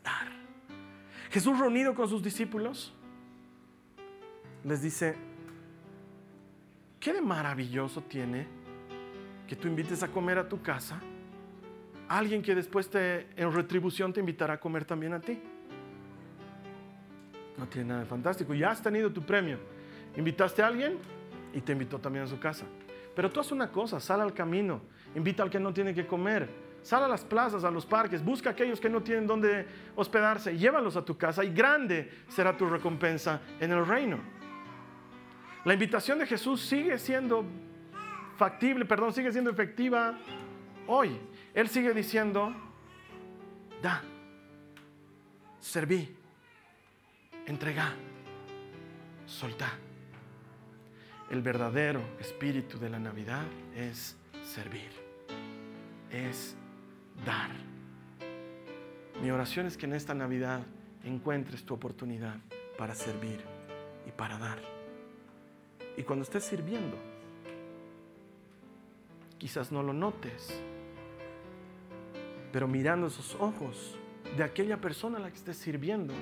dar. 0.04 0.28
Jesús 1.30 1.60
reunido 1.60 1.94
con 1.94 2.10
sus 2.10 2.24
discípulos 2.24 2.96
les 4.64 4.82
dice, 4.82 5.16
¿qué 7.00 7.14
de 7.14 7.22
maravilloso 7.22 8.02
tiene 8.02 8.48
que 9.48 9.56
tú 9.56 9.68
invites 9.68 10.02
a 10.02 10.08
comer 10.08 10.40
a 10.40 10.50
tu 10.50 10.64
casa 10.64 11.00
a 12.10 12.18
alguien 12.18 12.42
que 12.42 12.56
después 12.56 12.90
te, 12.90 13.28
en 13.40 13.54
retribución 13.54 14.14
te 14.14 14.20
invitará 14.20 14.56
a 14.56 14.60
comer 14.60 14.84
también 14.84 15.14
a 15.14 15.20
ti? 15.20 15.40
No 17.56 17.68
tiene 17.68 17.90
nada 17.90 18.00
de 18.00 18.08
fantástico. 18.08 18.56
Ya 18.56 18.72
has 18.72 18.82
tenido 18.82 19.14
tu 19.14 19.22
premio. 19.22 19.60
Invitaste 20.18 20.64
a 20.64 20.66
alguien 20.66 20.98
y 21.54 21.62
te 21.62 21.72
invitó 21.72 22.00
también 22.00 22.26
a 22.26 22.28
su 22.28 22.40
casa. 22.40 22.66
Pero 23.16 23.32
tú 23.32 23.40
haz 23.40 23.52
una 23.52 23.72
cosa, 23.72 24.00
sal 24.00 24.22
al 24.22 24.34
camino, 24.34 24.82
invita 25.16 25.42
al 25.42 25.50
que 25.50 25.60
no 25.60 25.74
tiene 25.74 25.94
que 25.94 26.06
comer, 26.06 26.50
sal 26.82 27.04
a 27.04 27.08
las 27.08 27.24
plazas, 27.24 27.64
a 27.64 27.72
los 27.72 27.86
parques, 27.86 28.24
busca 28.24 28.50
a 28.50 28.54
aquellos 28.54 28.80
que 28.80 28.90
no 28.90 29.02
tienen 29.02 29.26
dónde 29.26 29.66
hospedarse, 29.96 30.58
llévalos 30.58 30.98
a 30.98 31.06
tu 31.06 31.18
casa 31.18 31.44
y 31.44 31.52
grande 31.52 32.12
será 32.28 32.56
tu 32.56 32.68
recompensa 32.68 33.42
en 33.60 33.72
el 33.72 33.86
reino. 33.86 34.20
La 35.64 35.74
invitación 35.74 36.20
de 36.20 36.28
Jesús 36.28 36.62
sigue 36.62 37.00
siendo 37.00 37.46
factible, 38.38 38.86
perdón, 38.86 39.14
sigue 39.14 39.32
siendo 39.32 39.50
efectiva 39.50 40.14
hoy. 40.88 41.18
Él 41.54 41.70
sigue 41.70 41.94
diciendo, 41.94 42.54
da, 43.82 44.04
serví, 45.60 46.16
entrega, 47.48 47.94
soltá. 49.26 49.85
El 51.30 51.42
verdadero 51.42 52.02
espíritu 52.20 52.78
de 52.78 52.90
la 52.90 53.00
Navidad 53.00 53.46
es 53.76 54.16
servir, 54.44 54.92
es 56.12 56.56
dar. 57.26 57.50
Mi 59.22 59.32
oración 59.32 59.66
es 59.66 59.76
que 59.76 59.88
en 59.88 59.94
esta 59.94 60.14
Navidad 60.14 60.62
encuentres 61.04 61.64
tu 61.66 61.74
oportunidad 61.74 62.36
para 62.78 62.94
servir 62.94 63.40
y 64.08 64.12
para 64.12 64.38
dar. 64.38 64.60
Y 65.98 66.04
cuando 66.04 66.24
estés 66.24 66.44
sirviendo, 66.44 66.98
quizás 69.40 69.72
no 69.72 69.82
lo 69.82 69.94
notes, 69.94 70.62
pero 72.52 72.68
mirando 72.68 73.08
esos 73.08 73.36
ojos 73.36 73.98
de 74.38 74.44
aquella 74.44 74.80
persona 74.80 75.18
a 75.18 75.22
la 75.22 75.30
que 75.30 75.38
estés 75.38 75.58
sirviendo, 75.58 76.14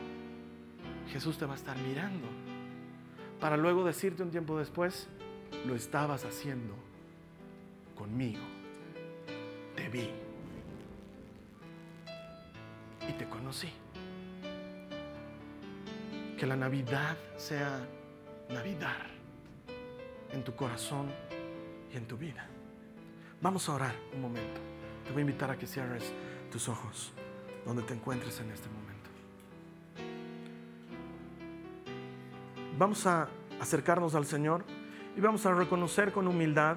Jesús 1.11 1.37
te 1.37 1.45
va 1.45 1.53
a 1.53 1.57
estar 1.57 1.77
mirando 1.77 2.42
para 3.43 3.57
luego 3.57 3.83
decirte 3.83 4.23
un 4.23 4.31
tiempo 4.31 4.57
después, 4.57 5.09
lo 5.67 5.75
estabas 5.75 6.23
haciendo 6.23 6.75
conmigo. 7.93 8.39
Te 9.75 9.89
vi 9.89 10.09
y 13.05 13.11
te 13.11 13.27
conocí. 13.27 13.67
Que 16.39 16.47
la 16.47 16.55
Navidad 16.55 17.17
sea 17.35 17.85
Navidad 18.47 19.07
en 20.31 20.41
tu 20.45 20.55
corazón 20.55 21.07
y 21.93 21.97
en 21.97 22.07
tu 22.07 22.15
vida. 22.15 22.47
Vamos 23.41 23.67
a 23.67 23.73
orar 23.73 23.95
un 24.13 24.21
momento. 24.21 24.61
Te 25.03 25.11
voy 25.11 25.19
a 25.19 25.25
invitar 25.25 25.51
a 25.51 25.57
que 25.57 25.67
cierres 25.67 26.13
tus 26.49 26.69
ojos 26.69 27.11
donde 27.65 27.83
te 27.83 27.93
encuentres 27.93 28.39
en 28.39 28.51
este 28.51 28.69
momento. 28.69 28.82
Vamos 32.83 33.07
a 33.07 33.29
acercarnos 33.61 34.13
al 34.13 34.25
Señor 34.25 34.65
y 35.15 35.21
vamos 35.21 35.45
a 35.45 35.53
reconocer 35.53 36.11
con 36.11 36.27
humildad 36.27 36.75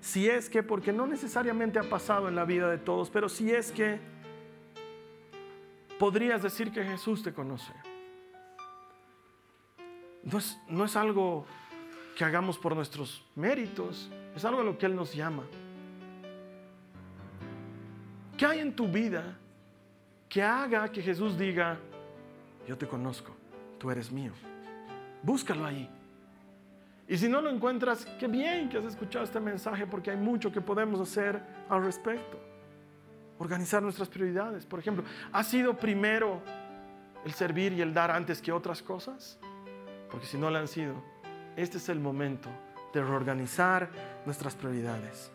si 0.00 0.28
es 0.28 0.50
que, 0.50 0.64
porque 0.64 0.92
no 0.92 1.06
necesariamente 1.06 1.78
ha 1.78 1.84
pasado 1.84 2.26
en 2.26 2.34
la 2.34 2.44
vida 2.44 2.68
de 2.68 2.78
todos, 2.78 3.08
pero 3.08 3.28
si 3.28 3.52
es 3.52 3.70
que 3.70 4.00
podrías 5.96 6.42
decir 6.42 6.72
que 6.72 6.82
Jesús 6.82 7.22
te 7.22 7.32
conoce. 7.32 7.72
No 10.68 10.84
es, 10.84 10.96
algo 10.96 11.46
que 12.16 12.24
hagamos 12.24 12.58
por 12.58 12.74
nuestros 12.74 13.24
méritos, 13.36 14.10
es 14.34 14.44
algo 14.44 14.62
a 14.62 14.64
lo 14.64 14.76
que 14.76 14.86
Él 14.86 14.96
nos 14.96 15.14
llama. 15.14 15.44
¿Qué 18.36 18.44
hay 18.44 18.58
en 18.58 18.74
tu 18.74 18.88
vida 18.88 19.38
que 20.28 20.42
haga 20.42 20.90
que 20.90 21.00
Jesús 21.00 21.38
diga, 21.38 21.78
yo 22.66 22.76
te 22.76 22.88
conozco, 22.88 23.36
tú 23.78 23.88
eres 23.88 24.10
mío? 24.10 24.32
Búscalo 25.22 25.64
ahí. 25.64 25.88
Y 27.08 27.18
si 27.18 27.28
no 27.28 27.40
lo 27.40 27.50
encuentras, 27.50 28.06
qué 28.18 28.26
bien 28.26 28.68
que 28.68 28.78
has 28.78 28.84
escuchado 28.84 29.24
este 29.24 29.40
mensaje 29.40 29.86
porque 29.86 30.10
hay 30.10 30.16
mucho 30.16 30.50
que 30.50 30.60
podemos 30.60 31.00
hacer 31.00 31.42
al 31.68 31.84
respecto. 31.84 32.38
Organizar 33.38 33.82
nuestras 33.82 34.08
prioridades. 34.08 34.64
Por 34.66 34.78
ejemplo, 34.78 35.04
¿ha 35.32 35.42
sido 35.42 35.76
primero 35.76 36.40
el 37.24 37.32
servir 37.32 37.72
y 37.72 37.82
el 37.82 37.92
dar 37.92 38.10
antes 38.10 38.40
que 38.40 38.52
otras 38.52 38.82
cosas? 38.82 39.38
Porque 40.10 40.26
si 40.26 40.38
no 40.38 40.50
lo 40.50 40.58
han 40.58 40.68
sido, 40.68 40.94
este 41.56 41.78
es 41.78 41.88
el 41.88 42.00
momento 42.00 42.48
de 42.92 43.02
reorganizar 43.02 43.90
nuestras 44.24 44.54
prioridades 44.54 45.32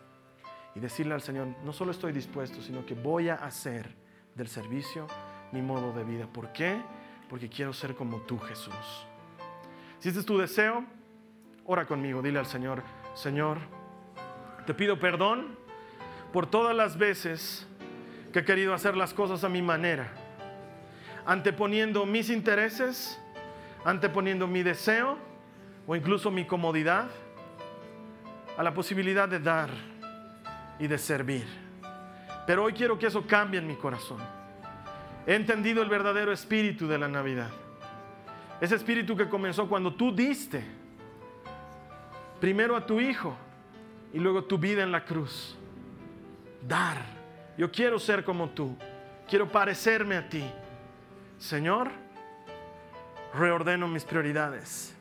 y 0.74 0.80
decirle 0.80 1.14
al 1.14 1.22
Señor, 1.22 1.48
no 1.64 1.72
solo 1.72 1.90
estoy 1.90 2.12
dispuesto, 2.12 2.62
sino 2.62 2.86
que 2.86 2.94
voy 2.94 3.28
a 3.28 3.34
hacer 3.34 3.94
del 4.34 4.48
servicio 4.48 5.06
mi 5.52 5.60
modo 5.60 5.92
de 5.92 6.04
vida. 6.04 6.26
¿Por 6.26 6.52
qué? 6.52 6.80
Porque 7.28 7.48
quiero 7.48 7.72
ser 7.72 7.94
como 7.94 8.18
tú, 8.22 8.38
Jesús. 8.38 9.07
Si 9.98 10.08
este 10.08 10.20
es 10.20 10.26
tu 10.26 10.38
deseo, 10.38 10.84
ora 11.64 11.86
conmigo, 11.86 12.22
dile 12.22 12.38
al 12.38 12.46
Señor, 12.46 12.82
Señor, 13.14 13.58
te 14.64 14.72
pido 14.72 15.00
perdón 15.00 15.58
por 16.32 16.46
todas 16.46 16.74
las 16.74 16.96
veces 16.96 17.66
que 18.32 18.40
he 18.40 18.44
querido 18.44 18.74
hacer 18.74 18.96
las 18.96 19.12
cosas 19.12 19.42
a 19.42 19.48
mi 19.48 19.60
manera, 19.60 20.12
anteponiendo 21.26 22.06
mis 22.06 22.30
intereses, 22.30 23.20
anteponiendo 23.84 24.46
mi 24.46 24.62
deseo 24.62 25.18
o 25.86 25.96
incluso 25.96 26.30
mi 26.30 26.44
comodidad 26.44 27.08
a 28.56 28.62
la 28.62 28.74
posibilidad 28.74 29.28
de 29.28 29.40
dar 29.40 29.70
y 30.78 30.86
de 30.86 30.98
servir. 30.98 31.46
Pero 32.46 32.64
hoy 32.64 32.72
quiero 32.72 32.98
que 32.98 33.06
eso 33.06 33.26
cambie 33.26 33.58
en 33.58 33.66
mi 33.66 33.74
corazón. 33.74 34.18
He 35.26 35.34
entendido 35.34 35.82
el 35.82 35.88
verdadero 35.88 36.32
espíritu 36.32 36.86
de 36.86 36.98
la 36.98 37.08
Navidad. 37.08 37.50
Ese 38.60 38.74
espíritu 38.74 39.16
que 39.16 39.28
comenzó 39.28 39.68
cuando 39.68 39.94
tú 39.94 40.14
diste 40.14 40.64
primero 42.40 42.76
a 42.76 42.84
tu 42.84 43.00
hijo 43.00 43.36
y 44.12 44.18
luego 44.18 44.44
tu 44.44 44.58
vida 44.58 44.82
en 44.82 44.92
la 44.92 45.04
cruz. 45.04 45.56
Dar. 46.66 46.98
Yo 47.56 47.70
quiero 47.70 47.98
ser 47.98 48.24
como 48.24 48.50
tú. 48.50 48.76
Quiero 49.28 49.48
parecerme 49.48 50.16
a 50.16 50.28
ti. 50.28 50.44
Señor, 51.38 51.90
reordeno 53.34 53.86
mis 53.86 54.04
prioridades 54.04 54.94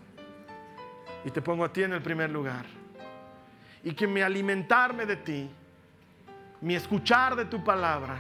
y 1.26 1.32
te 1.32 1.41
pongo 1.41 1.65
a 1.65 1.74
ti 1.74 1.84
en 1.84 1.93
el 1.93 2.02
primer 2.02 2.30
lugar. 2.30 2.65
Y 3.84 3.93
que 3.93 4.08
mi 4.08 4.22
alimentarme 4.22 5.05
de 5.05 5.16
ti, 5.16 5.49
mi 6.62 6.76
escuchar 6.76 7.36
de 7.36 7.45
tu 7.45 7.64
palabra, 7.64 8.18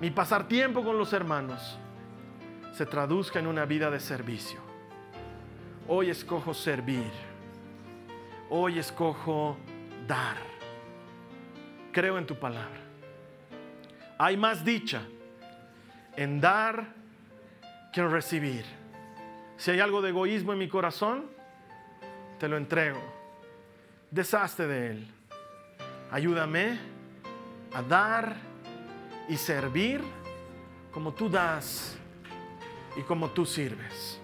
mi 0.00 0.10
pasar 0.10 0.46
tiempo 0.46 0.84
con 0.84 0.96
los 0.96 1.12
hermanos, 1.12 1.78
se 2.72 2.86
traduzca 2.86 3.38
en 3.38 3.46
una 3.46 3.64
vida 3.64 3.90
de 3.90 4.00
servicio. 4.00 4.60
Hoy 5.86 6.10
escojo 6.10 6.54
servir. 6.54 7.10
Hoy 8.50 8.78
escojo 8.78 9.56
dar. 10.06 10.36
Creo 11.92 12.18
en 12.18 12.26
tu 12.26 12.36
palabra. 12.36 12.80
Hay 14.18 14.36
más 14.36 14.64
dicha 14.64 15.02
en 16.16 16.40
dar 16.40 16.86
que 17.92 18.00
en 18.00 18.10
recibir. 18.10 18.64
Si 19.56 19.70
hay 19.70 19.80
algo 19.80 20.02
de 20.02 20.10
egoísmo 20.10 20.52
en 20.52 20.58
mi 20.58 20.68
corazón, 20.68 21.26
te 22.38 22.48
lo 22.48 22.56
entrego. 22.56 23.00
Deshazte 24.10 24.66
de 24.66 24.90
él. 24.90 25.08
Ayúdame 26.10 26.78
a 27.72 27.82
dar 27.82 28.36
y 29.28 29.36
servir 29.36 30.00
como 30.92 31.12
tú 31.12 31.28
das 31.28 31.98
y 32.98 33.02
como 33.02 33.30
tú 33.30 33.46
sirves. 33.46 34.20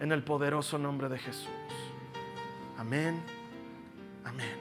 En 0.00 0.10
el 0.10 0.22
poderoso 0.24 0.78
nombre 0.78 1.08
de 1.08 1.18
Jesús. 1.18 1.48
Amén. 2.78 3.20
Amén. 4.24 4.56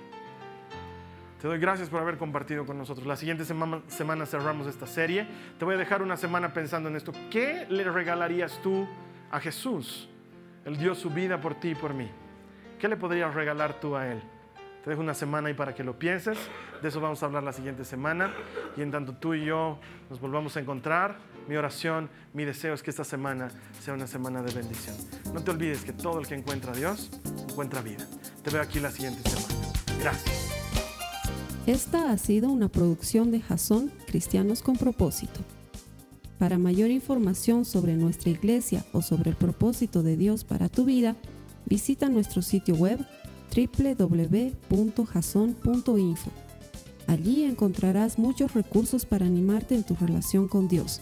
Te 1.39 1.47
doy 1.47 1.57
gracias 1.57 1.89
por 1.89 2.01
haber 2.01 2.17
compartido 2.17 2.65
con 2.65 2.77
nosotros. 2.77 3.07
La 3.07 3.15
siguiente 3.15 3.45
semana, 3.45 3.81
semana, 3.87 4.25
cerramos 4.25 4.67
esta 4.67 4.85
serie. 4.85 5.25
Te 5.57 5.65
voy 5.65 5.75
a 5.75 5.77
dejar 5.77 6.03
una 6.03 6.17
semana 6.17 6.53
pensando 6.53 6.89
en 6.89 6.95
esto. 6.95 7.11
¿Qué 7.31 7.65
le 7.69 7.83
regalarías 7.85 8.59
tú 8.61 8.87
a 9.31 9.39
Jesús. 9.39 10.07
Él 10.65 10.77
dio 10.77 10.93
su 10.93 11.09
vida 11.09 11.39
por 11.41 11.55
ti 11.55 11.69
y 11.69 11.75
por 11.75 11.93
mí. 11.93 12.09
¿Qué 12.77 12.87
le 12.87 12.97
podrías 12.97 13.33
regalar 13.33 13.79
tú 13.79 13.95
a 13.95 14.07
Él? 14.07 14.21
Te 14.83 14.89
dejo 14.89 15.01
una 15.01 15.13
semana 15.13 15.47
ahí 15.47 15.53
para 15.53 15.73
que 15.73 15.83
lo 15.83 15.97
pienses. 15.97 16.37
De 16.81 16.89
eso 16.89 16.99
vamos 16.99 17.21
a 17.23 17.27
hablar 17.27 17.43
la 17.43 17.53
siguiente 17.53 17.85
semana. 17.85 18.31
Y 18.75 18.81
en 18.81 18.91
tanto 18.91 19.13
tú 19.13 19.33
y 19.33 19.45
yo 19.45 19.79
nos 20.09 20.19
volvamos 20.19 20.55
a 20.57 20.59
encontrar, 20.59 21.17
mi 21.47 21.55
oración, 21.55 22.09
mi 22.33 22.45
deseo 22.45 22.73
es 22.73 22.83
que 22.83 22.89
esta 22.89 23.03
semana 23.03 23.49
sea 23.83 23.93
una 23.93 24.07
semana 24.07 24.41
de 24.41 24.53
bendición. 24.53 24.95
No 25.33 25.43
te 25.43 25.51
olvides 25.51 25.83
que 25.83 25.93
todo 25.93 26.19
el 26.19 26.27
que 26.27 26.35
encuentra 26.35 26.71
a 26.71 26.75
Dios 26.75 27.09
encuentra 27.49 27.81
vida. 27.81 28.07
Te 28.43 28.49
veo 28.49 28.61
aquí 28.61 28.79
la 28.79 28.91
siguiente 28.91 29.29
semana. 29.29 29.47
Gracias. 29.99 30.51
Esta 31.67 32.11
ha 32.11 32.17
sido 32.17 32.49
una 32.49 32.69
producción 32.69 33.29
de 33.31 33.41
Jason 33.41 33.91
Cristianos 34.07 34.61
con 34.61 34.77
Propósito. 34.77 35.41
Para 36.39 36.57
mayor 36.57 36.89
información 36.89 37.65
sobre 37.65 37.95
nuestra 37.95 38.31
iglesia 38.31 38.83
o 38.93 39.03
sobre 39.03 39.29
el 39.29 39.35
propósito 39.35 40.01
de 40.01 40.17
Dios 40.17 40.43
para 40.43 40.69
tu 40.69 40.85
vida, 40.85 41.15
visita 41.67 42.09
nuestro 42.09 42.41
sitio 42.41 42.73
web 42.75 43.05
www.jason.info. 43.55 44.41
Allí 47.05 47.43
encontrarás 47.43 48.17
muchos 48.17 48.53
recursos 48.53 49.05
para 49.05 49.25
animarte 49.25 49.75
en 49.75 49.83
tu 49.83 49.95
relación 49.95 50.47
con 50.47 50.67
Dios, 50.67 51.01